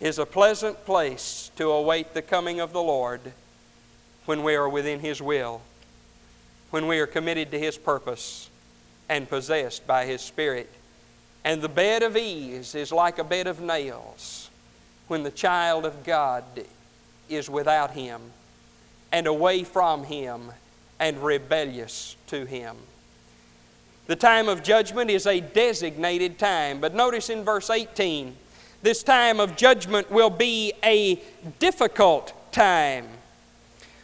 is 0.00 0.18
a 0.18 0.26
pleasant 0.26 0.84
place 0.84 1.50
to 1.56 1.70
await 1.70 2.14
the 2.14 2.22
coming 2.22 2.58
of 2.58 2.72
the 2.72 2.82
Lord 2.82 3.32
when 4.26 4.42
we 4.42 4.54
are 4.54 4.68
within 4.68 5.00
His 5.00 5.22
will, 5.22 5.62
when 6.70 6.86
we 6.86 6.98
are 6.98 7.06
committed 7.06 7.50
to 7.52 7.58
His 7.58 7.78
purpose 7.78 8.50
and 9.08 9.28
possessed 9.28 9.86
by 9.86 10.06
His 10.06 10.20
Spirit. 10.20 10.70
And 11.44 11.62
the 11.62 11.68
bed 11.68 12.02
of 12.02 12.16
ease 12.16 12.74
is 12.74 12.92
like 12.92 13.18
a 13.18 13.24
bed 13.24 13.46
of 13.46 13.60
nails 13.60 14.50
when 15.08 15.22
the 15.22 15.30
child 15.30 15.86
of 15.86 16.04
God 16.04 16.44
is 17.28 17.48
without 17.48 17.92
Him 17.92 18.20
and 19.12 19.26
away 19.26 19.64
from 19.64 20.04
Him 20.04 20.52
and 20.98 21.22
rebellious 21.22 22.16
to 22.28 22.44
Him. 22.44 22.76
The 24.06 24.16
time 24.16 24.48
of 24.48 24.62
judgment 24.62 25.10
is 25.10 25.26
a 25.26 25.40
designated 25.40 26.38
time, 26.38 26.80
but 26.80 26.94
notice 26.94 27.30
in 27.30 27.44
verse 27.44 27.70
18 27.70 28.36
this 28.82 29.02
time 29.02 29.40
of 29.40 29.56
judgment 29.56 30.10
will 30.10 30.30
be 30.30 30.72
a 30.82 31.22
difficult 31.58 32.32
time. 32.50 33.06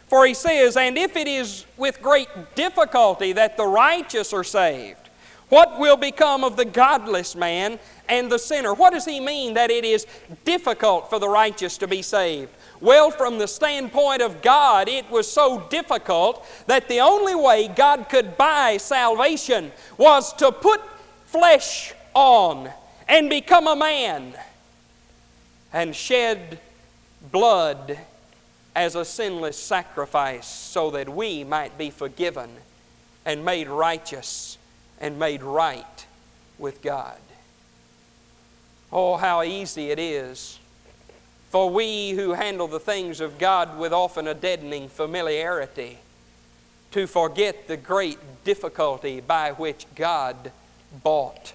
For 0.07 0.25
he 0.25 0.33
says, 0.33 0.77
And 0.77 0.97
if 0.97 1.15
it 1.15 1.27
is 1.27 1.65
with 1.77 2.01
great 2.01 2.29
difficulty 2.55 3.33
that 3.33 3.57
the 3.57 3.65
righteous 3.65 4.33
are 4.33 4.43
saved, 4.43 5.06
what 5.49 5.79
will 5.79 5.97
become 5.97 6.43
of 6.43 6.57
the 6.57 6.65
godless 6.65 7.35
man 7.35 7.79
and 8.09 8.29
the 8.29 8.39
sinner? 8.39 8.73
What 8.73 8.93
does 8.93 9.05
he 9.05 9.19
mean 9.19 9.53
that 9.53 9.71
it 9.71 9.85
is 9.85 10.05
difficult 10.43 11.09
for 11.09 11.19
the 11.19 11.29
righteous 11.29 11.77
to 11.77 11.87
be 11.87 12.01
saved? 12.01 12.51
Well, 12.81 13.11
from 13.11 13.37
the 13.37 13.47
standpoint 13.47 14.21
of 14.21 14.41
God, 14.41 14.89
it 14.89 15.09
was 15.09 15.31
so 15.31 15.61
difficult 15.69 16.45
that 16.67 16.87
the 16.89 16.99
only 16.99 17.33
way 17.33 17.69
God 17.69 18.07
could 18.09 18.37
buy 18.37 18.77
salvation 18.77 19.71
was 19.97 20.33
to 20.33 20.51
put 20.51 20.81
flesh 21.25 21.93
on 22.13 22.69
and 23.07 23.29
become 23.29 23.67
a 23.67 23.75
man 23.75 24.33
and 25.71 25.95
shed 25.95 26.59
blood 27.31 27.97
as 28.75 28.95
a 28.95 29.05
sinless 29.05 29.57
sacrifice 29.57 30.47
so 30.47 30.91
that 30.91 31.09
we 31.09 31.43
might 31.43 31.77
be 31.77 31.89
forgiven 31.89 32.49
and 33.25 33.43
made 33.43 33.67
righteous 33.67 34.57
and 34.99 35.19
made 35.19 35.43
right 35.43 36.05
with 36.57 36.81
God. 36.81 37.17
Oh, 38.91 39.17
how 39.17 39.43
easy 39.43 39.91
it 39.91 39.99
is 39.99 40.59
for 41.49 41.69
we 41.69 42.11
who 42.11 42.33
handle 42.33 42.67
the 42.67 42.79
things 42.79 43.21
of 43.21 43.39
God 43.39 43.79
with 43.79 43.93
often 43.93 44.27
a 44.27 44.33
deadening 44.33 44.89
familiarity 44.89 45.99
to 46.91 47.07
forget 47.07 47.67
the 47.67 47.77
great 47.77 48.19
difficulty 48.43 49.21
by 49.21 49.51
which 49.51 49.85
God 49.95 50.51
bought 51.03 51.53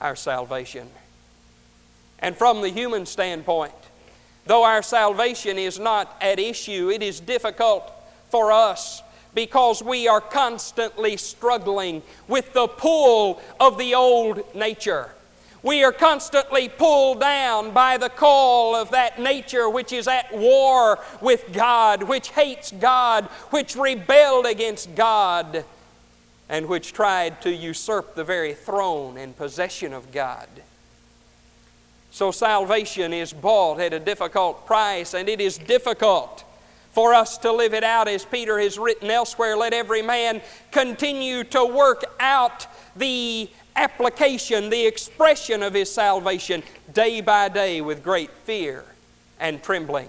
our 0.00 0.14
salvation. 0.14 0.88
And 2.20 2.36
from 2.36 2.62
the 2.62 2.68
human 2.68 3.06
standpoint, 3.06 3.72
though 4.46 4.64
our 4.64 4.82
salvation 4.82 5.58
is 5.58 5.78
not 5.78 6.16
at 6.20 6.38
issue, 6.38 6.90
it 6.90 7.02
is 7.02 7.20
difficult 7.20 7.90
for 8.30 8.52
us 8.52 9.02
because 9.38 9.84
we 9.84 10.08
are 10.08 10.20
constantly 10.20 11.16
struggling 11.16 12.02
with 12.26 12.52
the 12.54 12.66
pull 12.66 13.40
of 13.60 13.78
the 13.78 13.94
old 13.94 14.42
nature. 14.52 15.10
We 15.62 15.84
are 15.84 15.92
constantly 15.92 16.68
pulled 16.68 17.20
down 17.20 17.70
by 17.70 17.98
the 17.98 18.08
call 18.08 18.74
of 18.74 18.90
that 18.90 19.20
nature 19.20 19.70
which 19.70 19.92
is 19.92 20.08
at 20.08 20.36
war 20.36 20.98
with 21.20 21.52
God, 21.52 22.02
which 22.02 22.30
hates 22.30 22.72
God, 22.72 23.26
which 23.50 23.76
rebelled 23.76 24.44
against 24.44 24.96
God, 24.96 25.64
and 26.48 26.66
which 26.66 26.92
tried 26.92 27.40
to 27.42 27.54
usurp 27.54 28.16
the 28.16 28.24
very 28.24 28.54
throne 28.54 29.16
and 29.16 29.36
possession 29.36 29.92
of 29.92 30.10
God. 30.10 30.48
So 32.10 32.32
salvation 32.32 33.12
is 33.12 33.32
bought 33.32 33.78
at 33.78 33.92
a 33.92 34.00
difficult 34.00 34.66
price, 34.66 35.14
and 35.14 35.28
it 35.28 35.40
is 35.40 35.58
difficult 35.58 36.42
for 36.98 37.14
us 37.14 37.38
to 37.38 37.52
live 37.52 37.74
it 37.74 37.84
out 37.84 38.08
as 38.08 38.24
Peter 38.24 38.58
has 38.58 38.76
written 38.76 39.08
elsewhere. 39.08 39.56
Let 39.56 39.72
every 39.72 40.02
man 40.02 40.42
continue 40.72 41.44
to 41.44 41.64
work 41.64 42.02
out 42.18 42.66
the 42.96 43.48
application, 43.76 44.68
the 44.68 44.84
expression 44.84 45.62
of 45.62 45.74
his 45.74 45.92
salvation 45.92 46.60
day 46.92 47.20
by 47.20 47.50
day 47.50 47.80
with 47.80 48.02
great 48.02 48.32
fear 48.42 48.84
and 49.38 49.62
trembling. 49.62 50.08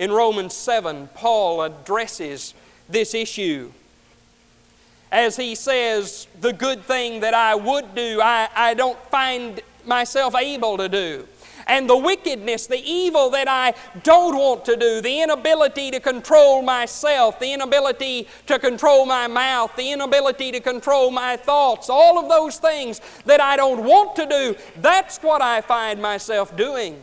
In 0.00 0.10
Romans 0.10 0.54
7, 0.54 1.08
Paul 1.14 1.62
addresses 1.62 2.52
this 2.88 3.14
issue. 3.14 3.70
As 5.12 5.36
he 5.36 5.54
says, 5.54 6.26
The 6.40 6.52
good 6.52 6.82
thing 6.82 7.20
that 7.20 7.32
I 7.32 7.54
would 7.54 7.94
do, 7.94 8.20
I, 8.20 8.48
I 8.56 8.74
don't 8.74 8.98
find 9.04 9.60
myself 9.86 10.34
able 10.34 10.78
to 10.78 10.88
do 10.88 11.28
and 11.66 11.88
the 11.88 11.96
wickedness, 11.96 12.66
the 12.66 12.82
evil 12.82 13.30
that 13.30 13.48
I 13.48 13.74
don't 14.02 14.36
want 14.36 14.64
to 14.66 14.76
do, 14.76 15.00
the 15.00 15.22
inability 15.22 15.90
to 15.90 16.00
control 16.00 16.62
myself, 16.62 17.38
the 17.38 17.52
inability 17.52 18.28
to 18.46 18.58
control 18.58 19.06
my 19.06 19.26
mouth, 19.28 19.74
the 19.76 19.92
inability 19.92 20.52
to 20.52 20.60
control 20.60 21.10
my 21.10 21.36
thoughts, 21.36 21.88
all 21.88 22.18
of 22.18 22.28
those 22.28 22.58
things 22.58 23.00
that 23.24 23.40
I 23.40 23.56
don't 23.56 23.84
want 23.84 24.16
to 24.16 24.26
do, 24.26 24.56
that's 24.76 25.18
what 25.18 25.42
I 25.42 25.60
find 25.60 26.00
myself 26.00 26.56
doing. 26.56 27.00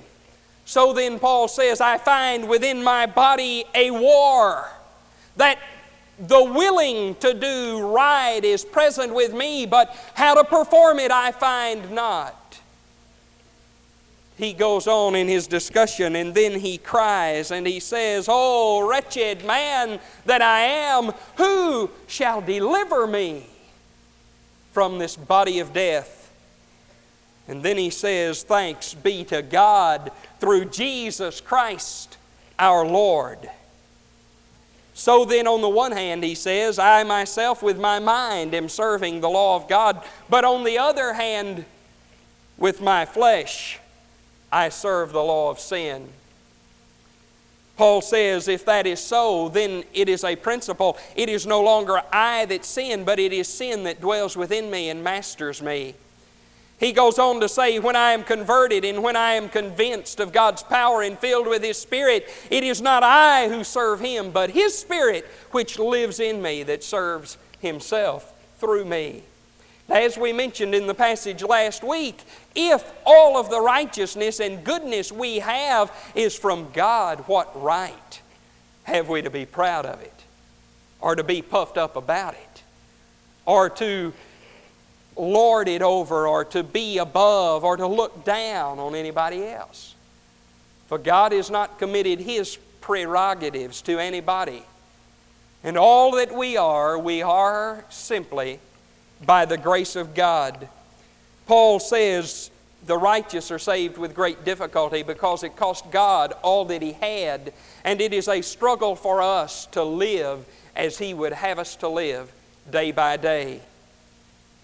So 0.66 0.94
then, 0.94 1.18
Paul 1.20 1.48
says, 1.48 1.82
I 1.82 1.98
find 1.98 2.48
within 2.48 2.84
my 2.84 3.08
body 3.08 3.66
a 3.74 3.90
war 3.90 4.70
that 5.36 5.58
the 6.20 6.44
willing 6.44 7.16
to 7.16 7.34
do 7.34 7.88
right 7.88 8.42
is 8.44 8.66
present 8.66 9.14
with 9.14 9.34
me, 9.34 9.66
but 9.66 9.96
how 10.14 10.36
to 10.36 10.44
perform 10.44 11.00
it 11.00 11.12
I 11.12 11.32
find 11.32 11.92
not 11.92 12.39
he 14.40 14.54
goes 14.54 14.88
on 14.88 15.16
in 15.16 15.28
his 15.28 15.48
discussion 15.48 16.16
and 16.16 16.34
then 16.34 16.62
he 16.62 16.78
cries 16.78 17.52
and 17.52 17.68
he 17.68 17.82
says, 17.82 18.28
Oh, 18.30 18.88
wretched 18.88 19.44
man 19.44 20.00
that 20.26 20.42
I 20.42 20.62
am, 20.62 21.12
who 21.36 21.92
shall 22.08 22.40
deliver 22.40 23.06
me 23.06 23.48
from 24.72 24.98
this 24.98 25.18
body 25.18 25.60
of 25.60 25.74
death? 25.74 26.32
And 27.50 27.64
then 27.64 27.78
he 27.78 27.90
says, 27.90 28.44
Thanks 28.44 28.94
be 28.94 29.26
to 29.26 29.42
God 29.42 30.10
through 30.40 30.66
Jesus 30.66 31.42
Christ 31.42 32.18
our 32.58 32.86
Lord. 32.86 33.50
So 34.94 35.26
then, 35.26 35.48
on 35.48 35.62
the 35.62 35.70
one 35.70 35.92
hand, 35.92 36.24
he 36.24 36.36
says, 36.36 36.80
I 36.80 37.04
myself 37.04 37.62
with 37.62 37.78
my 37.78 38.00
mind 38.00 38.54
am 38.54 38.70
serving 38.70 39.20
the 39.20 39.30
law 39.30 39.58
of 39.58 39.68
God, 39.68 40.02
but 40.30 40.46
on 40.46 40.64
the 40.64 40.78
other 40.78 41.14
hand, 41.14 41.66
with 42.58 42.82
my 42.82 43.06
flesh, 43.06 43.80
I 44.52 44.70
serve 44.70 45.12
the 45.12 45.24
law 45.24 45.50
of 45.50 45.60
sin. 45.60 46.10
Paul 47.78 48.02
says, 48.02 48.50
if 48.50 48.66
that 48.66 48.86
is 48.86 49.00
so, 49.00 49.48
then 49.48 49.86
it 49.94 50.10
is 50.10 50.26
a 50.26 50.36
principle. 50.36 50.98
It 51.16 51.30
is 51.30 51.48
no 51.48 51.62
longer 51.62 52.02
I 52.12 52.44
that 52.46 52.66
sin, 52.66 53.06
but 53.06 53.20
it 53.20 53.32
is 53.32 53.48
sin 53.48 53.86
that 53.86 54.02
dwells 54.02 54.36
within 54.36 54.70
me 54.70 54.90
and 54.90 55.02
masters 55.02 55.62
me. 55.62 55.96
He 56.80 56.94
goes 56.94 57.20
on 57.20 57.42
to 57.42 57.50
say, 57.50 57.80
When 57.80 57.96
I 57.96 58.12
am 58.12 58.24
converted 58.24 58.86
and 58.86 59.04
when 59.04 59.16
I 59.16 59.34
am 59.34 59.50
convinced 59.50 60.20
of 60.20 60.32
God's 60.32 60.64
power 60.64 61.02
and 61.02 61.20
filled 61.20 61.48
with 61.48 61.62
His 61.62 61.78
Spirit, 61.78 62.28
it 62.50 62.64
is 62.64 62.82
not 62.82 63.04
I 63.04 63.50
who 63.50 63.64
serve 63.64 64.00
Him, 64.00 64.32
but 64.32 64.50
His 64.50 64.78
Spirit 64.78 65.26
which 65.52 65.78
lives 65.78 66.20
in 66.20 66.42
me 66.42 66.64
that 66.64 66.84
serves 66.84 67.38
Himself 67.60 68.34
through 68.60 68.86
me. 68.86 69.24
As 69.90 70.18
we 70.18 70.34
mentioned 70.34 70.76
in 70.76 70.86
the 70.86 70.94
passage 70.94 71.44
last 71.44 71.84
week, 71.84 72.22
if 72.56 72.92
all 73.06 73.38
of 73.38 73.50
the 73.50 73.60
righteousness 73.60 74.40
and 74.40 74.64
goodness 74.64 75.12
we 75.12 75.40
have 75.40 75.92
is 76.14 76.38
from 76.38 76.72
God, 76.74 77.24
what 77.28 77.60
right 77.60 78.22
have 78.84 79.10
we 79.10 79.24
to 79.24 79.32
be 79.32 79.46
proud 79.46 79.86
of 79.86 80.02
it? 80.02 80.14
Or 81.02 81.16
to 81.16 81.24
be 81.24 81.42
puffed 81.42 81.78
up 81.78 81.96
about 81.96 82.36
it? 82.36 82.64
Or 83.46 83.70
to 83.72 84.14
lord 85.16 85.68
it 85.68 85.82
over, 85.82 86.28
or 86.28 86.46
to 86.46 86.64
be 86.64 87.00
above, 87.00 87.64
or 87.64 87.76
to 87.76 87.88
look 87.88 88.24
down 88.24 88.78
on 88.78 88.94
anybody 88.94 89.48
else? 89.48 89.96
For 90.88 91.00
God 91.00 91.32
has 91.32 91.50
not 91.50 91.80
committed 91.80 92.20
His 92.20 92.58
prerogatives 92.80 93.82
to 93.84 93.98
anybody. 93.98 94.64
And 95.64 95.78
all 95.78 96.12
that 96.12 96.32
we 96.32 96.58
are, 96.58 96.98
we 96.98 97.22
are 97.24 97.86
simply 97.90 98.60
by 99.26 99.46
the 99.46 99.58
grace 99.58 99.96
of 99.96 100.14
God. 100.14 100.68
Paul 101.48 101.80
says 101.80 102.52
the 102.86 102.98
righteous 102.98 103.52
are 103.52 103.60
saved 103.60 103.98
with 103.98 104.16
great 104.16 104.46
difficulty 104.46 105.04
because 105.04 105.44
it 105.44 105.56
cost 105.56 105.92
God 105.92 106.34
all 106.42 106.66
that 106.66 106.82
He 106.82 106.94
had, 106.94 107.54
and 107.84 108.00
it 108.00 108.14
is 108.14 108.28
a 108.28 108.42
struggle 108.42 108.96
for 108.96 109.22
us 109.22 109.66
to 109.68 109.84
live 109.84 110.46
as 110.76 110.98
He 110.98 111.14
would 111.14 111.34
have 111.34 111.60
us 111.60 111.76
to 111.78 111.90
live 111.90 112.32
day 112.70 112.92
by 112.92 113.18
day. 113.18 113.62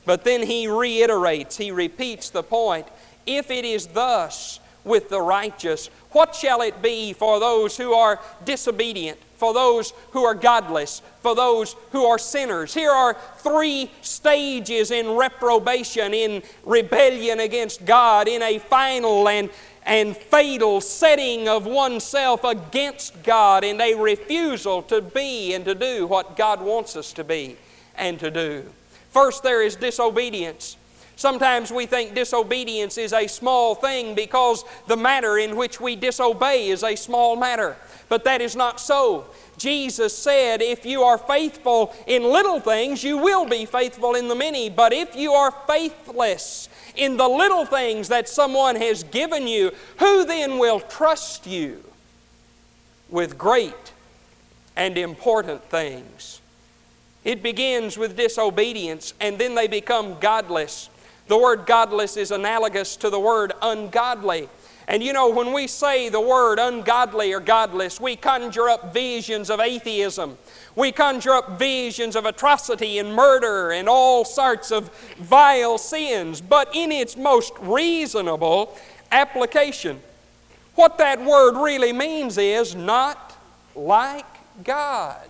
But 0.05 0.23
then 0.23 0.43
he 0.43 0.67
reiterates, 0.67 1.57
he 1.57 1.71
repeats 1.71 2.29
the 2.29 2.43
point 2.43 2.87
if 3.25 3.49
it 3.49 3.65
is 3.65 3.87
thus 3.87 4.59
with 4.85 5.09
the 5.09 5.21
righteous, 5.21 5.87
what 6.11 6.33
shall 6.33 6.61
it 6.61 6.81
be 6.81 7.11
for 7.11 7.39
those 7.39 7.75
who 7.75 7.93
are 7.93 8.21
disobedient? 8.45 9.19
for 9.35 9.53
those 9.53 9.93
who 10.11 10.23
are 10.23 10.33
godless, 10.33 11.01
for 11.21 11.35
those 11.35 11.75
who 11.91 12.05
are 12.05 12.17
sinners. 12.17 12.73
Here 12.73 12.91
are 12.91 13.17
three 13.37 13.91
stages 14.01 14.91
in 14.91 15.15
reprobation, 15.15 16.13
in 16.13 16.41
rebellion 16.65 17.39
against 17.39 17.85
God, 17.85 18.27
in 18.27 18.41
a 18.41 18.59
final 18.59 19.27
and, 19.27 19.49
and 19.85 20.15
fatal 20.15 20.81
setting 20.81 21.47
of 21.47 21.65
oneself 21.65 22.43
against 22.43 23.23
God, 23.23 23.63
and 23.63 23.81
a 23.81 23.93
refusal 23.95 24.81
to 24.83 25.01
be 25.01 25.53
and 25.53 25.65
to 25.65 25.75
do 25.75 26.07
what 26.07 26.37
God 26.37 26.61
wants 26.61 26.95
us 26.95 27.11
to 27.13 27.23
be 27.23 27.57
and 27.97 28.19
to 28.19 28.31
do. 28.31 28.63
First, 29.09 29.43
there 29.43 29.61
is 29.61 29.75
disobedience. 29.75 30.77
Sometimes 31.15 31.71
we 31.71 31.85
think 31.85 32.13
disobedience 32.13 32.97
is 32.97 33.13
a 33.13 33.27
small 33.27 33.75
thing 33.75 34.15
because 34.15 34.65
the 34.87 34.97
matter 34.97 35.37
in 35.37 35.55
which 35.55 35.79
we 35.79 35.95
disobey 35.95 36.67
is 36.67 36.83
a 36.83 36.95
small 36.95 37.35
matter. 37.35 37.77
But 38.09 38.25
that 38.25 38.41
is 38.41 38.55
not 38.55 38.79
so. 38.79 39.25
Jesus 39.57 40.17
said, 40.17 40.61
If 40.61 40.85
you 40.85 41.03
are 41.03 41.17
faithful 41.17 41.93
in 42.07 42.23
little 42.23 42.59
things, 42.59 43.03
you 43.03 43.17
will 43.17 43.45
be 43.45 43.65
faithful 43.65 44.15
in 44.15 44.27
the 44.27 44.35
many. 44.35 44.69
But 44.69 44.93
if 44.93 45.15
you 45.15 45.31
are 45.31 45.51
faithless 45.67 46.69
in 46.95 47.17
the 47.17 47.27
little 47.27 47.65
things 47.65 48.09
that 48.09 48.27
someone 48.27 48.75
has 48.75 49.03
given 49.03 49.47
you, 49.47 49.71
who 49.99 50.25
then 50.25 50.59
will 50.59 50.79
trust 50.81 51.47
you 51.47 51.83
with 53.09 53.37
great 53.37 53.93
and 54.75 54.97
important 54.97 55.63
things? 55.63 56.41
It 57.23 57.41
begins 57.41 57.97
with 57.97 58.15
disobedience, 58.15 59.13
and 59.19 59.39
then 59.39 59.55
they 59.55 59.67
become 59.67 60.19
godless. 60.19 60.89
The 61.27 61.37
word 61.37 61.65
godless 61.65 62.17
is 62.17 62.31
analogous 62.31 62.95
to 62.97 63.09
the 63.09 63.19
word 63.19 63.53
ungodly. 63.61 64.49
And 64.87 65.01
you 65.01 65.13
know, 65.13 65.29
when 65.29 65.51
we 65.51 65.65
say 65.65 66.09
the 66.09 66.21
word 66.21 66.59
ungodly 66.59 67.33
or 67.33 67.39
godless, 67.39 67.99
we 67.99 68.15
conjure 68.15 68.69
up 68.69 68.93
visions 68.93 69.49
of 69.49 69.59
atheism. 69.59 70.37
We 70.75 70.91
conjure 70.91 71.33
up 71.33 71.57
visions 71.57 72.15
of 72.15 72.25
atrocity 72.25 72.99
and 72.99 73.15
murder 73.15 73.71
and 73.71 73.89
all 73.89 74.25
sorts 74.25 74.71
of 74.71 74.89
vile 75.17 75.79
sins. 75.79 76.39
But 76.39 76.75
in 76.75 76.91
its 76.91 77.17
most 77.17 77.53
reasonable 77.59 78.77
application, 79.11 80.01
what 80.75 80.99
that 80.99 81.23
word 81.23 81.59
really 81.59 81.93
means 81.93 82.37
is 82.37 82.75
not 82.75 83.35
like 83.75 84.25
God. 84.63 85.27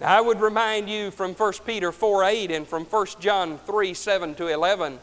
Now, 0.00 0.16
I 0.16 0.20
would 0.20 0.40
remind 0.40 0.88
you 0.88 1.10
from 1.10 1.34
1 1.34 1.52
Peter 1.66 1.90
4 1.90 2.24
8 2.24 2.50
and 2.52 2.66
from 2.66 2.84
1 2.84 3.06
John 3.18 3.58
3 3.58 3.94
7 3.94 4.34
to 4.36 4.46
11 4.46 4.98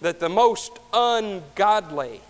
that 0.00 0.20
the 0.20 0.28
most 0.28 0.78
ungodly 0.92 2.20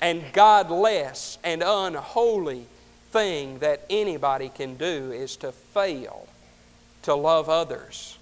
and 0.00 0.22
godless 0.32 1.38
and 1.44 1.62
unholy 1.64 2.66
thing 3.10 3.58
that 3.58 3.84
anybody 3.90 4.48
can 4.48 4.76
do 4.76 5.12
is 5.12 5.36
to 5.36 5.52
fail 5.52 6.26
to 7.02 7.14
love 7.14 7.48
others 7.48 8.18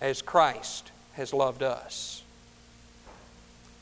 as 0.00 0.22
Christ 0.22 0.92
has 1.14 1.34
loved 1.34 1.62
us. 1.62 2.22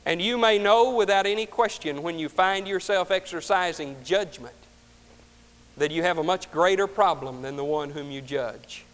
And 0.05 0.21
you 0.21 0.37
may 0.37 0.57
know 0.57 0.95
without 0.95 1.27
any 1.27 1.45
question 1.45 2.01
when 2.01 2.17
you 2.17 2.29
find 2.29 2.67
yourself 2.67 3.11
exercising 3.11 3.95
judgment 4.03 4.55
that 5.79 5.91
you 5.91 6.03
have 6.03 6.17
a 6.17 6.23
much 6.23 6.51
greater 6.51 6.87
problem 6.87 7.41
than 7.41 7.55
the 7.55 7.63
one 7.63 7.89
whom 7.89 8.11
you 8.11 8.21
judge. 8.21 8.85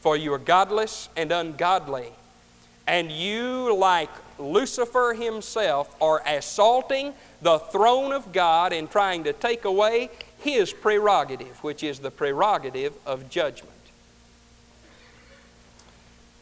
For 0.00 0.16
you 0.16 0.32
are 0.32 0.38
godless 0.38 1.08
and 1.16 1.30
ungodly, 1.30 2.10
and 2.86 3.12
you, 3.12 3.74
like 3.76 4.10
Lucifer 4.38 5.14
himself, 5.16 5.94
are 6.00 6.20
assaulting 6.26 7.14
the 7.40 7.58
throne 7.58 8.12
of 8.12 8.32
God 8.32 8.72
and 8.72 8.90
trying 8.90 9.24
to 9.24 9.32
take 9.32 9.64
away 9.64 10.10
his 10.38 10.72
prerogative, 10.72 11.62
which 11.62 11.84
is 11.84 12.00
the 12.00 12.10
prerogative 12.10 12.94
of 13.06 13.30
judgment. 13.30 13.70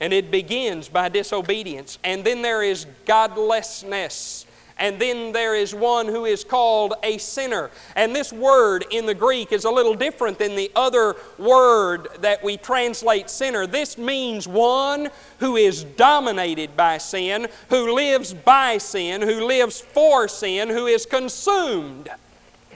And 0.00 0.14
it 0.14 0.30
begins 0.30 0.88
by 0.88 1.10
disobedience. 1.10 1.98
And 2.02 2.24
then 2.24 2.40
there 2.40 2.62
is 2.62 2.86
godlessness. 3.04 4.46
And 4.80 4.98
then 4.98 5.32
there 5.32 5.54
is 5.54 5.74
one 5.74 6.06
who 6.06 6.24
is 6.24 6.42
called 6.42 6.94
a 7.02 7.18
sinner. 7.18 7.70
And 7.94 8.16
this 8.16 8.32
word 8.32 8.86
in 8.90 9.04
the 9.04 9.14
Greek 9.14 9.52
is 9.52 9.64
a 9.64 9.70
little 9.70 9.94
different 9.94 10.38
than 10.38 10.56
the 10.56 10.72
other 10.74 11.16
word 11.38 12.08
that 12.20 12.42
we 12.42 12.56
translate 12.56 13.28
sinner. 13.28 13.66
This 13.66 13.98
means 13.98 14.48
one 14.48 15.10
who 15.38 15.56
is 15.56 15.84
dominated 15.84 16.78
by 16.78 16.96
sin, 16.96 17.46
who 17.68 17.94
lives 17.94 18.32
by 18.32 18.78
sin, 18.78 19.20
who 19.20 19.46
lives 19.46 19.82
for 19.82 20.26
sin, 20.26 20.70
who 20.70 20.86
is 20.86 21.04
consumed 21.04 22.08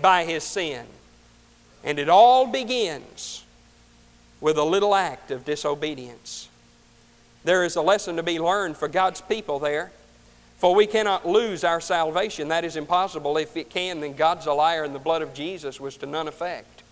by 0.03 0.25
his 0.25 0.45
sin. 0.45 0.85
And 1.83 1.99
it 1.99 2.11
all 2.11 2.47
begins 2.47 3.45
with 4.43 4.59
a 4.59 4.65
little 4.65 4.95
act 4.95 5.31
of 5.31 5.47
disobedience. 5.47 6.51
There 7.45 7.65
is 7.65 7.77
a 7.77 7.83
lesson 7.83 8.17
to 8.17 8.23
be 8.23 8.39
learned 8.39 8.77
for 8.77 8.89
God's 8.89 9.23
people 9.23 9.59
there. 9.59 9.91
For 10.65 10.75
we 10.75 10.87
cannot 10.87 11.29
lose 11.29 11.63
our 11.63 11.79
salvation. 11.79 12.49
That 12.49 12.65
is 12.65 12.77
impossible. 12.77 13.37
If 13.37 13.55
it 13.55 13.69
can, 13.69 14.01
then 14.01 14.15
God's 14.15 14.47
a 14.47 14.55
liar 14.55 14.83
and 14.83 14.95
the 14.95 14.99
blood 14.99 15.21
of 15.21 15.35
Jesus 15.35 15.79
was 15.79 15.99
to 15.99 16.07
none 16.07 16.27
effect. 16.27 16.83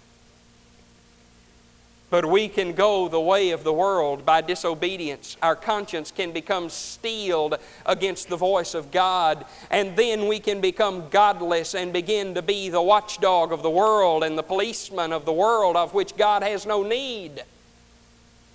But 2.11 2.26
we 2.26 2.48
can 2.48 2.74
go 2.74 3.08
the 3.08 3.18
way 3.18 3.48
of 3.48 3.64
the 3.64 3.72
world 3.72 4.26
by 4.26 4.42
disobedience. 4.42 5.38
Our 5.42 5.56
conscience 5.56 6.11
can 6.11 6.32
become 6.32 6.68
steeled 6.68 7.54
against 7.87 8.28
the 8.28 8.37
voice 8.37 8.74
of 8.74 8.90
God, 8.90 9.46
and 9.70 9.96
then 9.96 10.26
we 10.28 10.38
can 10.38 10.61
become 10.61 11.08
godless 11.08 11.74
and 11.74 11.94
begin 11.94 12.35
to 12.35 12.42
be 12.42 12.68
the 12.68 12.82
watchdog 12.82 13.52
of 13.52 13.62
the 13.62 13.70
world 13.70 14.22
and 14.22 14.37
the 14.37 14.42
policeman 14.42 15.14
of 15.14 15.24
the 15.24 15.32
world 15.32 15.76
of 15.76 15.94
which 15.94 16.14
God 16.18 16.42
has 16.42 16.66
no 16.66 16.82
need. 16.82 17.42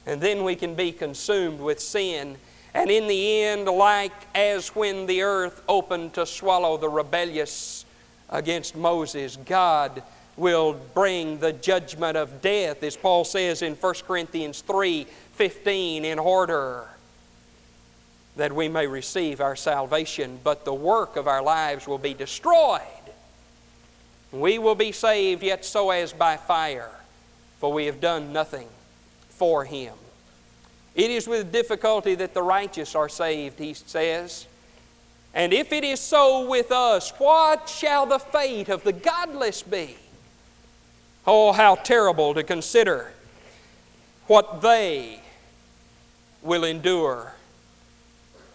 And 0.05 0.21
then 0.21 0.43
we 0.43 0.55
can 0.55 0.75
be 0.75 0.91
consumed 0.91 1.59
with 1.59 1.79
sin 1.79 2.37
and 2.77 2.91
in 2.91 3.07
the 3.07 3.43
end, 3.43 3.65
like 3.65 4.13
as 4.35 4.69
when 4.75 5.07
the 5.07 5.23
earth 5.23 5.63
opened 5.67 6.13
to 6.13 6.27
swallow 6.27 6.77
the 6.77 6.87
rebellious 6.87 7.85
against 8.29 8.75
Moses, 8.75 9.35
God 9.35 10.03
will 10.35 10.79
bring 10.93 11.39
the 11.39 11.53
judgment 11.53 12.15
of 12.15 12.39
death, 12.39 12.83
as 12.83 12.95
Paul 12.95 13.25
says 13.25 13.63
in 13.63 13.73
1 13.73 13.93
Corinthians 14.05 14.61
3 14.61 15.07
15, 15.33 16.05
in 16.05 16.19
order 16.19 16.87
that 18.35 18.53
we 18.53 18.67
may 18.67 18.85
receive 18.85 19.41
our 19.41 19.55
salvation, 19.55 20.39
but 20.43 20.63
the 20.63 20.73
work 20.73 21.15
of 21.15 21.27
our 21.27 21.41
lives 21.41 21.87
will 21.87 21.97
be 21.97 22.13
destroyed. 22.13 22.81
We 24.31 24.59
will 24.59 24.75
be 24.75 24.91
saved, 24.91 25.41
yet 25.41 25.65
so 25.65 25.89
as 25.89 26.13
by 26.13 26.37
fire, 26.37 26.91
for 27.59 27.73
we 27.73 27.87
have 27.87 27.99
done 27.99 28.33
nothing 28.33 28.67
for 29.29 29.65
Him. 29.65 29.93
It 30.97 31.11
is 31.11 31.27
with 31.27 31.51
difficulty 31.51 32.15
that 32.15 32.33
the 32.33 32.41
righteous 32.41 32.95
are 32.95 33.07
saved, 33.07 33.59
he 33.59 33.75
says. 33.75 34.47
And 35.31 35.53
if 35.53 35.71
it 35.71 35.83
is 35.83 35.99
so 35.99 36.49
with 36.49 36.71
us, 36.71 37.11
what 37.19 37.69
shall 37.69 38.07
the 38.07 38.17
fate 38.17 38.67
of 38.67 38.83
the 38.83 38.93
godless 38.93 39.61
be? 39.61 39.95
Oh, 41.27 41.51
how 41.51 41.75
terrible 41.75 42.33
to 42.33 42.41
consider 42.41 43.13
what 44.25 44.61
they 44.61 45.21
will 46.41 46.63
endure. 46.63 47.33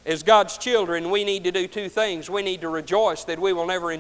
As 0.05 0.25
God's 0.25 0.59
children, 0.59 1.11
we 1.11 1.23
need 1.23 1.45
to 1.45 1.53
do 1.53 1.69
two 1.69 1.89
things. 1.89 2.29
We 2.29 2.43
need 2.43 2.63
to 2.63 2.69
rejoice 2.69 3.23
that 3.25 3.39
we 3.39 3.53
will 3.53 3.67
never 3.67 3.97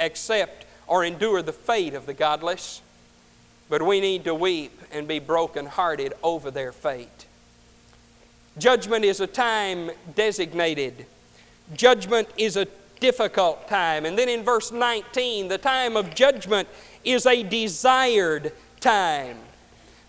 accept 0.00 0.64
or 0.86 1.04
endure 1.04 1.42
the 1.42 1.52
fate 1.52 1.92
of 1.92 2.06
the 2.06 2.14
godless, 2.14 2.80
but 3.68 3.82
we 3.82 4.00
need 4.00 4.24
to 4.24 4.34
weep 4.34 4.80
and 4.90 5.06
be 5.06 5.18
brokenhearted 5.18 6.14
over 6.22 6.50
their 6.50 6.72
fate. 6.72 7.26
Judgment 8.58 9.04
is 9.04 9.20
a 9.20 9.26
time 9.26 9.90
designated. 10.14 11.06
Judgment 11.74 12.28
is 12.36 12.56
a 12.56 12.66
difficult 13.00 13.66
time. 13.68 14.04
And 14.06 14.16
then 14.18 14.28
in 14.28 14.44
verse 14.44 14.70
19, 14.70 15.48
the 15.48 15.58
time 15.58 15.96
of 15.96 16.14
judgment 16.14 16.68
is 17.04 17.26
a 17.26 17.42
desired 17.42 18.52
time. 18.80 19.38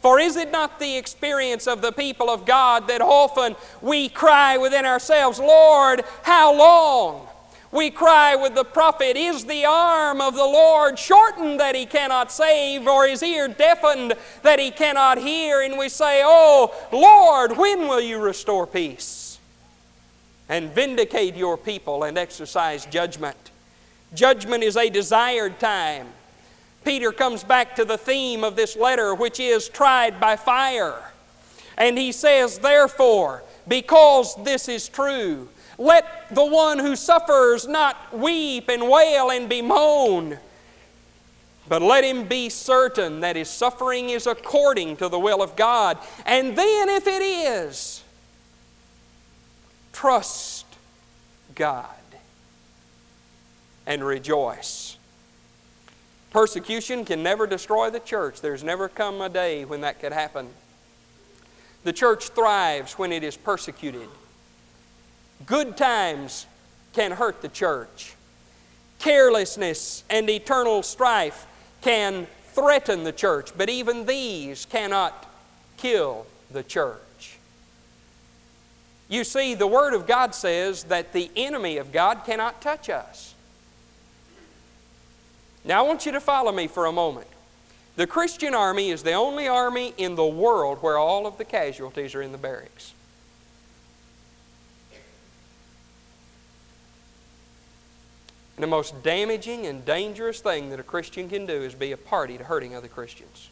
For 0.01 0.19
is 0.19 0.36
it 0.36 0.51
not 0.51 0.79
the 0.79 0.97
experience 0.97 1.65
of 1.65 1.82
the 1.82 1.93
people 1.93 2.29
of 2.29 2.45
God 2.45 2.89
that 2.89 3.01
often 3.01 3.56
we 3.82 4.10
cry 4.10 4.58
within 4.58 4.86
ourselves, 4.86 5.39
Lord, 5.39 6.03
how 6.23 6.53
long? 6.53 7.27
We 7.73 7.89
cry 7.89 8.36
with 8.36 8.53
the 8.53 8.63
prophet, 8.63 9.17
Is 9.17 9.45
the 9.45 9.65
arm 9.65 10.21
of 10.21 10.36
the 10.36 10.43
Lord 10.43 10.97
shortened 10.97 11.59
that 11.59 11.75
he 11.75 11.86
cannot 11.86 12.31
save, 12.31 12.88
or 12.88 13.07
his 13.07 13.23
ear 13.23 13.47
deafened 13.47 14.13
that 14.43 14.59
he 14.59 14.69
cannot 14.69 15.17
hear? 15.17 15.62
And 15.62 15.77
we 15.77 15.89
say, 15.89 16.21
Oh, 16.23 16.73
Lord, 16.91 17.57
when 17.57 17.88
will 17.88 17.99
you 17.99 18.19
restore 18.19 18.67
peace? 18.67 19.39
And 20.47 20.71
vindicate 20.71 21.36
your 21.36 21.57
people 21.57 22.03
and 22.03 22.17
exercise 22.17 22.86
judgment. 22.86 23.51
Judgment 24.13 24.63
is 24.63 24.77
a 24.77 24.89
desired 24.89 25.59
time. 25.59 26.07
Peter 26.86 27.12
comes 27.12 27.43
back 27.43 27.75
to 27.77 27.86
the 27.86 27.97
theme 27.97 28.43
of 28.43 28.55
this 28.55 28.75
letter, 28.75 29.15
which 29.15 29.39
is 29.39 29.67
tried 29.67 30.19
by 30.19 30.36
fire. 30.36 31.12
And 31.77 31.97
he 31.97 32.12
says, 32.12 32.59
Therefore, 32.59 33.41
because 33.67 34.36
this 34.43 34.69
is 34.69 34.88
true, 34.89 35.47
let 35.84 36.34
the 36.34 36.46
one 36.46 36.80
who 36.80 36.96
suffers 36.96 37.67
not 37.67 38.17
weep 38.17 38.69
and 38.69 38.89
wail 38.89 39.30
and 39.30 39.50
bemoan, 39.50 40.38
but 41.67 41.82
let 41.82 42.06
him 42.06 42.28
be 42.28 42.50
certain 42.50 43.19
that 43.19 43.36
his 43.36 43.50
suffering 43.50 44.10
is 44.10 44.26
according 44.26 44.96
to 44.98 45.10
the 45.10 45.19
will 45.19 45.41
of 45.41 45.56
God. 45.56 45.98
And 46.26 46.58
then, 46.58 46.89
if 46.89 47.06
it 47.06 47.22
is, 47.22 48.02
trust 49.91 50.65
God 51.54 51.89
and 53.86 54.04
rejoice. 54.06 54.98
Persecution 56.32 57.04
can 57.04 57.22
never 57.22 57.46
destroy 57.46 57.89
the 57.89 58.00
church. 58.00 58.39
There's 58.39 58.63
never 58.63 58.88
come 58.88 59.19
a 59.19 59.30
day 59.30 59.65
when 59.65 59.82
that 59.82 60.00
could 60.00 60.13
happen. 60.13 60.50
The 61.84 61.93
church 61.93 62.30
thrives 62.30 62.93
when 62.93 63.12
it 63.12 63.24
is 63.24 63.36
persecuted. 63.36 64.08
Good 65.45 65.75
times 65.77 66.45
can 66.93 67.12
hurt 67.12 67.41
the 67.41 67.49
church. 67.49 68.15
Carelessness 68.99 70.03
and 70.10 70.29
eternal 70.29 70.84
strife 70.84 71.45
can 71.82 72.27
threaten 72.53 73.03
the 73.03 73.12
church, 73.12 73.51
but 73.58 73.69
even 73.69 74.06
these 74.06 74.65
cannot 74.65 75.29
kill 75.77 76.25
the 76.51 76.63
church. 76.63 77.38
You 79.10 79.23
see, 79.23 79.53
the 79.53 79.67
Word 79.67 79.93
of 79.93 80.08
God 80.08 80.34
says 80.34 80.86
that 80.86 81.13
the 81.13 81.29
enemy 81.36 81.77
of 81.77 81.91
God 81.91 82.23
cannot 82.25 82.62
touch 82.62 82.89
us. 82.89 83.34
Now, 85.65 85.84
I 85.84 85.88
want 85.88 86.06
you 86.06 86.12
to 86.13 86.19
follow 86.19 86.51
me 86.51 86.67
for 86.67 86.86
a 86.86 86.91
moment. 86.91 87.27
The 87.95 88.08
Christian 88.08 88.56
army 88.56 88.89
is 88.89 89.03
the 89.03 89.13
only 89.13 89.47
army 89.47 89.93
in 89.97 90.15
the 90.15 90.25
world 90.25 90.79
where 90.82 90.97
all 90.97 91.27
of 91.27 91.38
the 91.38 91.45
casualties 91.45 92.15
are 92.15 92.21
in 92.21 92.32
the 92.32 92.38
barracks. 92.38 92.92
And 98.56 98.63
the 98.63 98.68
most 98.68 99.02
damaging 99.02 99.66
and 99.66 99.84
dangerous 99.84 100.39
thing 100.39 100.70
that 100.70 100.80
a 100.80 100.84
Christian 100.84 101.28
can 101.28 101.46
do 101.46 101.54
is 101.54 101.74
be 101.74 101.92
a 101.92 101.98
party 101.98 102.38
to 102.38 102.44
hurting 102.44 102.76
other 102.76 102.88
Christians. 102.88 103.50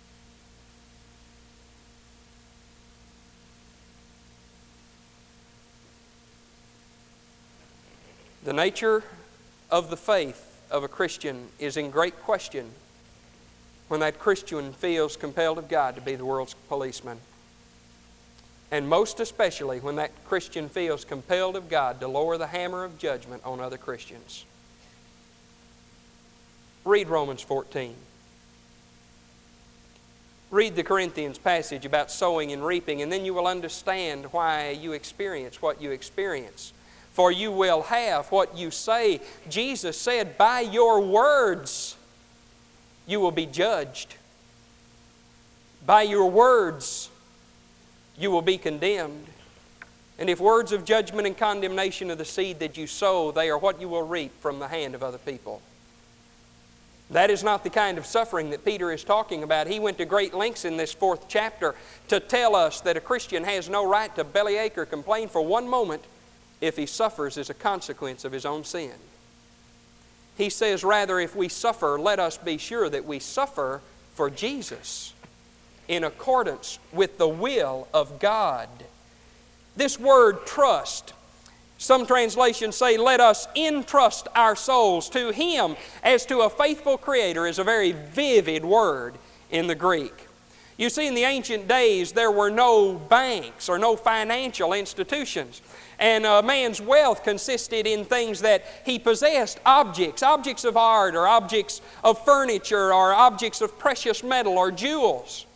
The 8.44 8.54
nature 8.54 9.04
of 9.70 9.90
the 9.90 9.98
faith 9.98 10.60
of 10.72 10.84
a 10.84 10.88
Christian 10.88 11.48
is 11.60 11.78
in 11.78 11.92
great 11.92 12.20
question 12.22 12.72
when 13.88 14.00
that 14.00 14.20
Christian 14.20 14.74
feels 14.74 15.18
compelled 15.18 15.58
of 15.58 15.68
God 15.68 15.96
to 15.96 16.02
be 16.02 16.16
the 16.16 16.26
world's 16.26 16.56
policeman. 16.70 17.20
And 18.72 18.88
most 18.88 19.20
especially 19.20 19.80
when 19.80 19.98
that 19.98 20.12
Christian 20.26 20.70
feels 20.70 21.06
compelled 21.06 21.56
of 21.56 21.70
God 21.70 22.00
to 22.00 22.08
lower 22.08 22.38
the 22.38 22.48
hammer 22.48 22.84
of 22.84 22.98
judgment 22.98 23.44
on 23.46 23.60
other 23.60 23.78
Christians. 23.78 24.46
Read 26.84 27.10
Romans 27.10 27.42
14. 27.42 27.96
Read 30.50 30.76
the 30.76 30.84
Corinthians 30.84 31.38
passage 31.38 31.86
about 31.86 32.12
sowing 32.12 32.52
and 32.52 32.66
reaping, 32.66 33.02
and 33.02 33.12
then 33.12 33.24
you 33.24 33.34
will 33.34 33.48
understand 33.48 34.26
why 34.34 34.72
you 34.72 34.92
experience 34.92 35.62
what 35.62 35.82
you 35.82 35.92
experience. 35.92 36.74
for 37.12 37.32
you 37.32 37.52
will 37.52 37.82
have 37.84 38.32
what 38.32 38.58
you 38.58 38.72
say. 38.72 39.20
Jesus 39.50 39.98
said, 39.98 40.38
By 40.38 40.62
your 40.62 41.02
words 41.02 41.98
you 43.06 43.20
will 43.20 43.32
be 43.32 43.46
judged. 43.46 44.16
By 45.86 46.04
your 46.04 46.30
words 46.30 47.10
you 48.18 48.32
will 48.32 48.42
be 48.42 48.58
condemned. 48.58 49.28
And 50.20 50.30
if 50.30 50.40
words 50.40 50.72
of 50.72 50.86
judgment 50.86 51.28
and 51.28 51.38
condemnation 51.38 52.12
are 52.12 52.16
the 52.16 52.26
seed 52.26 52.60
that 52.60 52.78
you 52.78 52.88
sow, 52.88 53.32
they 53.32 53.50
are 53.50 53.58
what 53.58 53.82
you 53.82 53.90
will 53.90 54.04
reap 54.04 54.40
from 54.40 54.60
the 54.60 54.68
hand 54.68 54.96
of 54.96 55.04
other 55.04 55.18
people. 55.18 55.62
That 57.12 57.30
is 57.30 57.44
not 57.44 57.64
the 57.66 57.70
kind 57.70 57.98
of 57.98 58.06
suffering 58.06 58.52
that 58.52 58.64
Peter 58.64 58.92
is 58.92 59.04
talking 59.04 59.44
about. 59.44 59.68
He 59.68 59.80
went 59.80 59.98
to 59.98 60.06
great 60.06 60.34
lengths 60.34 60.64
in 60.64 60.78
this 60.78 60.94
fourth 60.94 61.28
chapter 61.28 61.76
to 62.08 62.22
tell 62.22 62.56
us 62.56 62.80
that 62.82 62.96
a 62.96 63.02
Christian 63.02 63.44
has 63.44 63.70
no 63.70 63.88
right 63.88 64.16
to 64.16 64.24
bellyache 64.24 64.78
or 64.78 64.86
complain 64.86 65.28
for 65.28 65.42
one 65.42 65.68
moment 65.68 66.04
if 66.62 66.78
he 66.78 66.86
suffers 66.86 67.38
as 67.38 67.50
a 67.50 67.54
consequence 67.54 68.24
of 68.24 68.32
his 68.32 68.46
own 68.46 68.64
sin. 68.64 68.94
He 70.38 70.50
says, 70.50 70.86
rather, 70.86 71.20
if 71.20 71.36
we 71.36 71.50
suffer, 71.50 72.00
let 72.00 72.20
us 72.20 72.38
be 72.38 72.58
sure 72.58 72.90
that 72.90 73.06
we 73.06 73.20
suffer 73.20 73.82
for 74.14 74.30
Jesus 74.30 75.14
in 75.90 76.06
accordance 76.06 76.80
with 76.94 77.18
the 77.18 77.28
will 77.28 77.90
of 77.94 78.20
God. 78.20 78.70
This 79.76 80.00
word 80.00 80.46
trust 80.46 81.14
some 81.82 82.06
translations 82.06 82.76
say, 82.76 82.96
Let 82.96 83.20
us 83.20 83.48
entrust 83.56 84.28
our 84.36 84.56
souls 84.56 85.10
to 85.10 85.32
Him 85.32 85.76
as 86.04 86.28
to 86.28 86.42
a 86.42 86.50
faithful 86.50 86.96
Creator, 86.96 87.48
is 87.48 87.58
a 87.58 87.64
very 87.64 87.92
vivid 87.92 88.64
word 88.64 89.16
in 89.50 89.66
the 89.66 89.74
Greek. 89.74 90.28
You 90.78 90.92
see, 90.92 91.08
in 91.08 91.16
the 91.16 91.24
ancient 91.24 91.68
days, 91.68 92.12
there 92.12 92.30
were 92.30 92.52
no 92.52 92.94
banks 92.94 93.68
or 93.68 93.80
no 93.80 93.96
financial 93.96 94.74
institutions. 94.74 95.64
And 95.98 96.24
a 96.26 96.44
man's 96.44 96.80
wealth 96.80 97.24
consisted 97.24 97.88
in 97.88 98.06
things 98.06 98.42
that 98.42 98.64
he 98.86 99.00
possessed 99.00 99.60
objects, 99.66 100.22
objects 100.22 100.64
of 100.66 100.78
art, 100.78 101.16
or 101.16 101.28
objects 101.28 101.82
of 102.04 102.24
furniture, 102.24 102.94
or 102.94 103.12
objects 103.12 103.60
of 103.60 103.80
precious 103.80 104.24
metal, 104.24 104.58
or 104.58 104.72
jewels. 104.72 105.48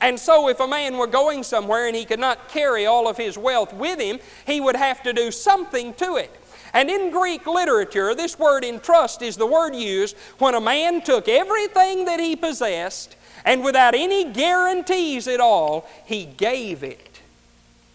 And 0.00 0.18
so, 0.18 0.48
if 0.48 0.60
a 0.60 0.68
man 0.68 0.96
were 0.96 1.08
going 1.08 1.42
somewhere 1.42 1.86
and 1.86 1.96
he 1.96 2.04
could 2.04 2.20
not 2.20 2.48
carry 2.48 2.86
all 2.86 3.08
of 3.08 3.16
his 3.16 3.36
wealth 3.36 3.72
with 3.72 3.98
him, 3.98 4.20
he 4.46 4.60
would 4.60 4.76
have 4.76 5.02
to 5.02 5.12
do 5.12 5.30
something 5.30 5.92
to 5.94 6.16
it. 6.16 6.34
And 6.72 6.88
in 6.88 7.10
Greek 7.10 7.46
literature, 7.46 8.14
this 8.14 8.38
word 8.38 8.64
entrust 8.64 9.22
is 9.22 9.36
the 9.36 9.46
word 9.46 9.74
used 9.74 10.16
when 10.38 10.54
a 10.54 10.60
man 10.60 11.00
took 11.00 11.28
everything 11.28 12.04
that 12.04 12.20
he 12.20 12.36
possessed 12.36 13.16
and 13.44 13.64
without 13.64 13.94
any 13.94 14.24
guarantees 14.24 15.26
at 15.28 15.40
all, 15.40 15.88
he 16.04 16.24
gave 16.24 16.82
it 16.82 17.20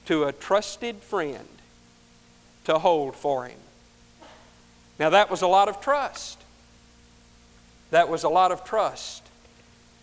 to 0.06 0.24
a 0.24 0.32
trusted 0.32 0.98
friend 0.98 1.48
to 2.66 2.80
hold 2.80 3.16
for 3.16 3.46
him. 3.46 3.60
Now, 5.00 5.10
that 5.12 5.30
was 5.30 5.42
a 5.42 5.48
lot 5.48 5.70
of 5.70 5.82
trust. 5.82 6.40
That 7.92 8.10
was 8.10 8.24
a 8.24 8.30
lot 8.30 8.52
of 8.52 8.64
trust. 8.64 9.23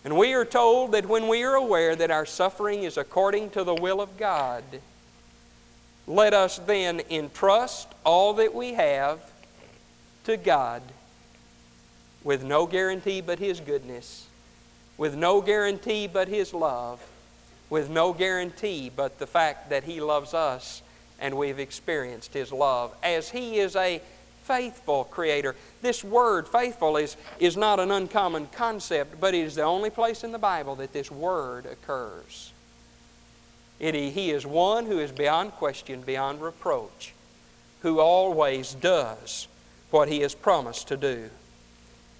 And 0.03 0.17
we 0.17 0.33
are 0.33 0.45
told 0.45 0.93
that 0.93 1.05
when 1.05 1.27
we 1.27 1.43
are 1.43 1.55
aware 1.55 1.95
that 1.95 2.09
our 2.09 2.25
suffering 2.25 2.83
is 2.83 2.97
according 2.97 3.51
to 3.51 3.63
the 3.63 3.75
will 3.75 4.01
of 4.01 4.17
God, 4.17 4.63
let 6.07 6.33
us 6.33 6.57
then 6.57 7.01
entrust 7.09 7.87
all 8.03 8.33
that 8.33 8.53
we 8.53 8.73
have 8.73 9.19
to 10.23 10.37
God 10.37 10.81
with 12.23 12.43
no 12.43 12.65
guarantee 12.65 13.21
but 13.21 13.39
His 13.39 13.59
goodness, 13.59 14.27
with 14.97 15.15
no 15.15 15.41
guarantee 15.41 16.07
but 16.07 16.27
His 16.27 16.53
love, 16.53 17.01
with 17.69 17.89
no 17.89 18.13
guarantee 18.13 18.91
but 18.93 19.19
the 19.19 19.27
fact 19.27 19.69
that 19.69 19.83
He 19.83 20.01
loves 20.01 20.33
us 20.33 20.81
and 21.19 21.37
we've 21.37 21.59
experienced 21.59 22.33
His 22.33 22.51
love. 22.51 22.93
As 23.03 23.29
He 23.29 23.59
is 23.59 23.75
a 23.75 24.01
faithful 24.51 25.05
Creator. 25.05 25.55
This 25.81 26.03
word, 26.03 26.45
faithful, 26.45 26.97
is, 26.97 27.15
is 27.39 27.55
not 27.55 27.79
an 27.79 27.89
uncommon 27.89 28.47
concept, 28.47 29.21
but 29.21 29.33
it 29.33 29.45
is 29.45 29.55
the 29.55 29.63
only 29.63 29.89
place 29.89 30.25
in 30.25 30.33
the 30.33 30.37
Bible 30.37 30.75
that 30.75 30.91
this 30.91 31.09
word 31.09 31.65
occurs. 31.65 32.51
It, 33.79 33.95
he 33.95 34.31
is 34.31 34.45
one 34.45 34.87
who 34.87 34.99
is 34.99 35.13
beyond 35.13 35.53
question, 35.53 36.01
beyond 36.01 36.41
reproach, 36.41 37.13
who 37.81 38.01
always 38.01 38.73
does 38.73 39.47
what 39.89 40.09
he 40.09 40.19
has 40.19 40.35
promised 40.35 40.89
to 40.89 40.97
do. 40.97 41.29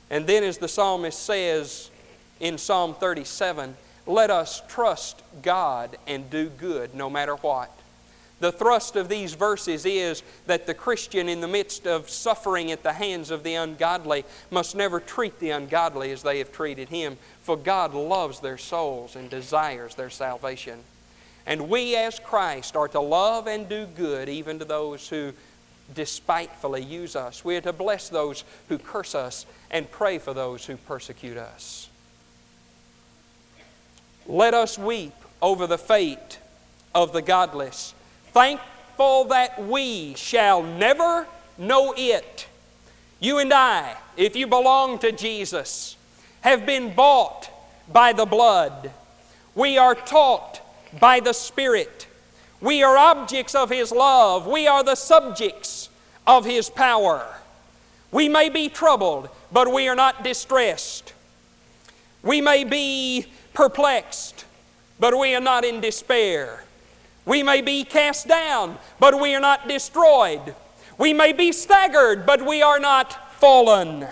And 0.10 0.26
then, 0.26 0.46
as 0.46 0.58
the 0.58 0.70
psalmist 0.70 1.22
says 1.22 1.92
in 2.40 2.58
Psalm 2.58 2.94
37, 2.94 3.76
let 4.08 4.32
us 4.32 4.62
trust 4.70 5.22
God 5.42 5.98
and 6.08 6.30
do 6.30 6.48
good 6.48 6.96
no 6.96 7.10
matter 7.10 7.36
what. 7.36 7.72
The 8.42 8.52
thrust 8.52 8.96
of 8.96 9.08
these 9.08 9.36
verses 9.36 9.86
is 9.86 10.24
that 10.48 10.66
the 10.66 10.74
Christian, 10.74 11.30
in 11.30 11.42
the 11.42 11.48
midst 11.48 11.86
of 11.86 12.10
suffering 12.10 12.72
at 12.72 12.82
the 12.82 12.94
hands 12.94 13.30
of 13.30 13.44
the 13.44 13.54
ungodly, 13.54 14.26
must 14.50 14.76
never 14.76 15.00
treat 15.00 15.40
the 15.40 15.52
ungodly 15.52 16.12
as 16.12 16.24
they 16.24 16.40
have 16.40 16.52
treated 16.52 16.90
him, 16.90 17.18
for 17.44 17.56
God 17.56 17.94
loves 17.94 18.40
their 18.40 18.58
souls 18.58 19.16
and 19.16 19.30
desires 19.30 19.94
their 19.94 20.10
salvation. 20.10 20.80
And 21.46 21.70
we, 21.70 21.96
as 21.96 22.18
Christ, 22.18 22.76
are 22.76 22.88
to 22.88 23.00
love 23.00 23.46
and 23.46 23.70
do 23.70 23.86
good 23.86 24.28
even 24.28 24.58
to 24.58 24.66
those 24.66 25.08
who 25.08 25.34
despitefully 25.94 26.84
use 26.84 27.16
us. 27.16 27.46
We 27.46 27.58
are 27.58 27.62
to 27.62 27.74
bless 27.74 28.10
those 28.10 28.44
who 28.70 28.80
curse 28.80 29.14
us 29.14 29.46
and 29.70 29.90
pray 29.92 30.18
for 30.18 30.34
those 30.34 30.66
who 30.66 30.78
persecute 30.78 31.38
us. 31.38 31.90
Let 34.26 34.56
us 34.56 34.80
weep 34.80 35.14
over 35.44 35.68
the 35.68 35.78
fate 35.78 36.40
of 36.96 37.14
the 37.14 37.22
godless 37.22 37.94
thankful 38.34 39.26
that 39.26 39.64
we 39.64 40.14
shall 40.16 40.64
never 40.64 41.28
know 41.58 41.94
it. 41.98 42.48
You 43.20 43.38
and 43.40 43.54
I, 43.54 43.96
if 44.18 44.36
you 44.36 44.48
belong 44.48 45.00
to 45.00 45.12
Jesus, 45.12 45.96
have 46.42 46.66
been 46.66 46.94
bought 46.94 47.50
by 47.92 48.14
the 48.14 48.26
blood. 48.26 48.92
We 49.54 49.78
are 49.78 49.96
taught 49.96 50.62
by 51.00 51.20
the 51.20 51.34
Spirit. 51.34 52.08
We 52.62 52.84
are 52.84 52.98
objects 52.98 53.56
of 53.56 53.70
His 53.70 53.92
love. 53.92 54.48
We 54.48 54.68
are 54.68 54.84
the 54.84 54.96
subjects 54.96 55.90
of 56.26 56.46
His 56.46 56.70
power. 56.70 57.26
We 58.12 58.28
may 58.28 58.50
be 58.50 58.70
troubled, 58.70 59.30
but 59.52 59.72
we 59.72 59.88
are 59.88 59.96
not 59.96 60.24
distressed. 60.24 61.14
We 62.24 62.42
may 62.42 62.64
be 62.64 63.26
perplexed, 63.54 64.46
but 65.00 65.18
we 65.18 65.36
are 65.36 65.42
not 65.42 65.64
in 65.64 65.82
despair. 65.82 66.64
We 67.26 67.44
may 67.44 67.62
be 67.62 67.84
cast 67.84 68.28
down, 68.28 68.78
but 69.00 69.20
we 69.20 69.36
are 69.36 69.42
not 69.42 69.68
destroyed. 69.68 70.56
We 70.98 71.14
may 71.14 71.34
be 71.34 71.52
staggered, 71.52 72.26
but 72.26 72.46
we 72.46 72.62
are 72.62 72.80
not 72.80 73.34
fallen. 73.40 74.08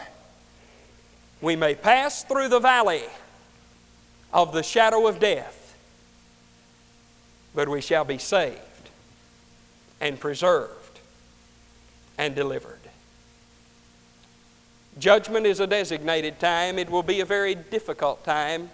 We 1.41 1.56
may 1.56 1.76
pass 1.76 2.24
through 2.24 2.50
the 2.50 2.60
valley 2.60 3.04
of 4.34 4.54
the 4.54 4.63
shadow 4.63 5.08
of 5.08 5.19
death, 5.19 5.76
but 7.56 7.67
we 7.67 7.82
shall 7.82 8.06
be 8.06 8.17
saved 8.17 8.60
and 10.00 10.19
preserved 10.19 11.00
and 12.17 12.36
delivered. 12.36 12.80
Judgment 15.00 15.45
is 15.45 15.60
a 15.60 15.67
designated 15.67 16.39
time. 16.39 16.78
It 16.78 16.89
will 16.89 17.04
be 17.04 17.22
a 17.22 17.26
very 17.26 17.56
difficult 17.56 18.24
time. 18.24 18.69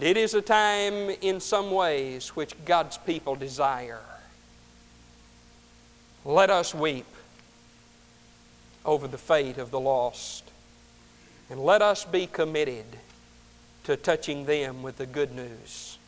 It 0.00 0.16
is 0.16 0.34
a 0.34 0.42
time 0.42 1.10
in 1.20 1.40
some 1.40 1.70
ways 1.70 2.30
which 2.30 2.54
God's 2.64 2.96
people 2.98 3.36
desire. 3.36 4.00
Let 6.24 6.50
us 6.50 6.74
weep 6.74 7.06
over 8.84 9.06
the 9.06 9.18
fate 9.18 9.58
of 9.58 9.70
the 9.70 9.80
lost. 9.80 10.44
And 11.50 11.60
let 11.60 11.82
us 11.82 12.04
be 12.04 12.26
committed 12.26 12.86
to 13.84 13.96
touching 13.96 14.46
them 14.46 14.82
with 14.82 14.96
the 14.96 15.06
good 15.06 15.34
news 15.34 15.98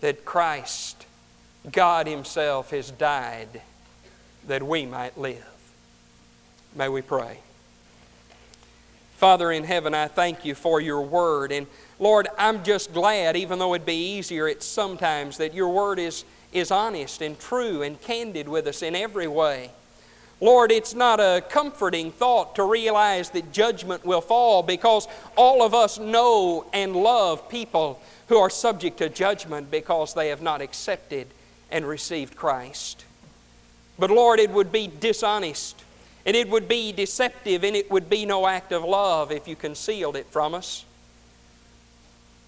that 0.00 0.24
Christ, 0.24 1.06
God 1.72 2.06
Himself, 2.06 2.70
has 2.70 2.90
died 2.90 3.62
that 4.46 4.62
we 4.62 4.84
might 4.86 5.16
live. 5.16 5.44
May 6.74 6.88
we 6.88 7.02
pray. 7.02 7.38
Father 9.18 9.50
in 9.50 9.64
heaven, 9.64 9.94
I 9.94 10.06
thank 10.06 10.44
you 10.44 10.54
for 10.54 10.80
your 10.80 11.00
word. 11.00 11.50
And 11.50 11.66
Lord, 11.98 12.28
I'm 12.38 12.62
just 12.62 12.92
glad, 12.92 13.36
even 13.36 13.58
though 13.58 13.74
it'd 13.74 13.84
be 13.84 14.16
easier 14.16 14.46
at 14.46 14.62
sometimes, 14.62 15.38
that 15.38 15.52
your 15.52 15.70
word 15.70 15.98
is, 15.98 16.24
is 16.52 16.70
honest 16.70 17.20
and 17.20 17.36
true 17.36 17.82
and 17.82 18.00
candid 18.00 18.48
with 18.48 18.68
us 18.68 18.80
in 18.80 18.94
every 18.94 19.26
way. 19.26 19.72
Lord, 20.40 20.70
it's 20.70 20.94
not 20.94 21.18
a 21.18 21.42
comforting 21.48 22.12
thought 22.12 22.54
to 22.54 22.62
realize 22.62 23.30
that 23.30 23.50
judgment 23.50 24.04
will 24.04 24.20
fall 24.20 24.62
because 24.62 25.08
all 25.36 25.64
of 25.64 25.74
us 25.74 25.98
know 25.98 26.64
and 26.72 26.94
love 26.94 27.48
people 27.48 28.00
who 28.28 28.38
are 28.38 28.48
subject 28.48 28.98
to 28.98 29.08
judgment 29.08 29.68
because 29.68 30.14
they 30.14 30.28
have 30.28 30.42
not 30.42 30.60
accepted 30.60 31.26
and 31.72 31.84
received 31.84 32.36
Christ. 32.36 33.04
But 33.98 34.12
Lord, 34.12 34.38
it 34.38 34.50
would 34.50 34.70
be 34.70 34.86
dishonest 34.86 35.82
and 36.28 36.36
it 36.36 36.50
would 36.50 36.68
be 36.68 36.92
deceptive 36.92 37.64
and 37.64 37.74
it 37.74 37.90
would 37.90 38.10
be 38.10 38.26
no 38.26 38.46
act 38.46 38.70
of 38.70 38.84
love 38.84 39.32
if 39.32 39.48
you 39.48 39.56
concealed 39.56 40.14
it 40.14 40.26
from 40.26 40.52
us. 40.52 40.84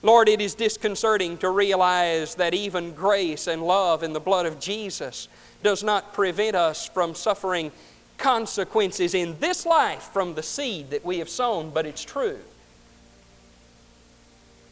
Lord, 0.03 0.29
it 0.29 0.43
is 0.43 0.55
disconcerting 0.55 1.39
to 1.39 1.49
realize 1.49 2.35
that 2.35 2.53
even 2.53 2.93
grace 2.93 3.47
and 3.47 3.63
love 3.63 4.03
in 4.03 4.13
the 4.13 4.21
blood 4.21 4.45
of 4.45 4.61
Jesus 4.61 5.29
does 5.63 5.83
not 5.83 6.13
prevent 6.13 6.55
us 6.55 6.87
from 6.89 7.15
suffering 7.15 7.73
consequences 8.19 9.15
in 9.15 9.41
this 9.41 9.65
life 9.65 10.11
from 10.13 10.35
the 10.35 10.43
seed 10.43 10.91
that 10.91 11.03
we 11.03 11.19
have 11.19 11.31
sown, 11.31 11.71
but 11.71 11.87
it's 11.87 12.05
true. 12.05 12.39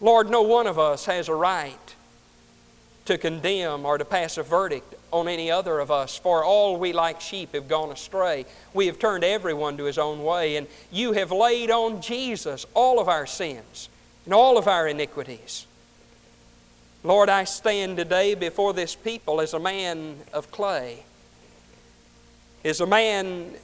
Lord, 0.03 0.29
no 0.29 0.43
one 0.43 0.67
of 0.67 0.79
us 0.79 1.07
has 1.07 1.31
a 1.31 1.35
right 1.35 1.95
to 3.07 3.17
condemn 3.17 3.87
or 3.87 3.97
to 3.97 4.05
pass 4.05 4.37
a 4.37 4.43
verdict 4.43 4.95
on 5.13 5.29
any 5.29 5.51
other 5.51 5.79
of 5.79 5.91
us, 5.91 6.17
for 6.19 6.45
all 6.45 6.77
we 6.77 6.93
like 6.93 7.21
sheep 7.21 7.55
have 7.55 7.69
gone 7.69 7.91
astray. 7.91 8.45
We 8.75 8.87
have 8.87 8.99
turned 8.99 9.25
everyone 9.25 9.77
to 9.79 9.85
his 9.85 9.99
own 9.99 10.23
way, 10.23 10.57
and 10.57 10.67
you 10.91 11.13
have 11.13 11.33
laid 11.33 11.71
on 11.71 12.03
Jesus 12.03 12.67
all 12.75 13.01
of 13.01 13.09
our 13.09 13.27
sins 13.27 13.89
and 14.25 14.35
all 14.35 14.59
of 14.59 14.69
our 14.69 14.87
iniquities. 14.87 15.67
Lord, 17.05 17.29
I 17.29 17.45
stand 17.45 17.97
today 17.97 18.35
before 18.35 18.73
this 18.73 18.95
people 18.95 19.41
as 19.41 19.55
a 19.55 19.59
man 19.59 20.17
of 20.33 20.51
clay, 20.51 21.05
as 22.65 22.81
a 22.81 22.87
man 22.87 23.55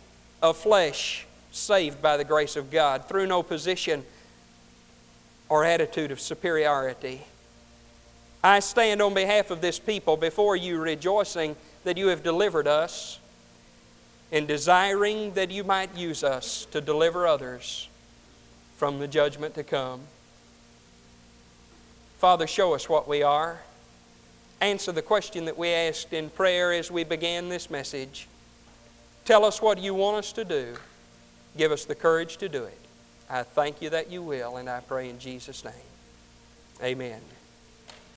of 0.40 0.56
flesh 0.56 1.26
saved 1.50 2.00
by 2.00 2.16
the 2.16 2.24
grace 2.24 2.56
of 2.56 2.70
God 2.70 3.08
through 3.08 3.26
no 3.26 3.42
position 3.42 4.04
or 5.48 5.64
attitude 5.64 6.10
of 6.10 6.20
superiority. 6.20 7.22
I 8.44 8.60
stand 8.60 9.00
on 9.00 9.14
behalf 9.14 9.50
of 9.50 9.62
this 9.62 9.78
people 9.78 10.18
before 10.18 10.54
you, 10.54 10.78
rejoicing 10.78 11.56
that 11.84 11.96
you 11.96 12.08
have 12.08 12.22
delivered 12.22 12.68
us 12.68 13.18
and 14.30 14.46
desiring 14.46 15.32
that 15.32 15.50
you 15.50 15.64
might 15.64 15.96
use 15.96 16.22
us 16.22 16.66
to 16.70 16.82
deliver 16.82 17.26
others 17.26 17.88
from 18.76 18.98
the 18.98 19.08
judgment 19.08 19.54
to 19.54 19.62
come. 19.62 20.02
Father, 22.18 22.46
show 22.46 22.74
us 22.74 22.86
what 22.86 23.08
we 23.08 23.22
are. 23.22 23.60
Answer 24.60 24.92
the 24.92 25.00
question 25.00 25.46
that 25.46 25.56
we 25.56 25.70
asked 25.70 26.12
in 26.12 26.28
prayer 26.28 26.70
as 26.70 26.90
we 26.90 27.02
began 27.02 27.48
this 27.48 27.70
message. 27.70 28.28
Tell 29.24 29.46
us 29.46 29.62
what 29.62 29.78
you 29.78 29.94
want 29.94 30.18
us 30.18 30.32
to 30.32 30.44
do. 30.44 30.76
Give 31.56 31.72
us 31.72 31.86
the 31.86 31.94
courage 31.94 32.36
to 32.38 32.50
do 32.50 32.64
it. 32.64 32.78
I 33.30 33.42
thank 33.42 33.80
you 33.80 33.88
that 33.88 34.10
you 34.10 34.22
will, 34.22 34.58
and 34.58 34.68
I 34.68 34.80
pray 34.80 35.08
in 35.08 35.18
Jesus' 35.18 35.64
name. 35.64 35.72
Amen. 36.82 37.22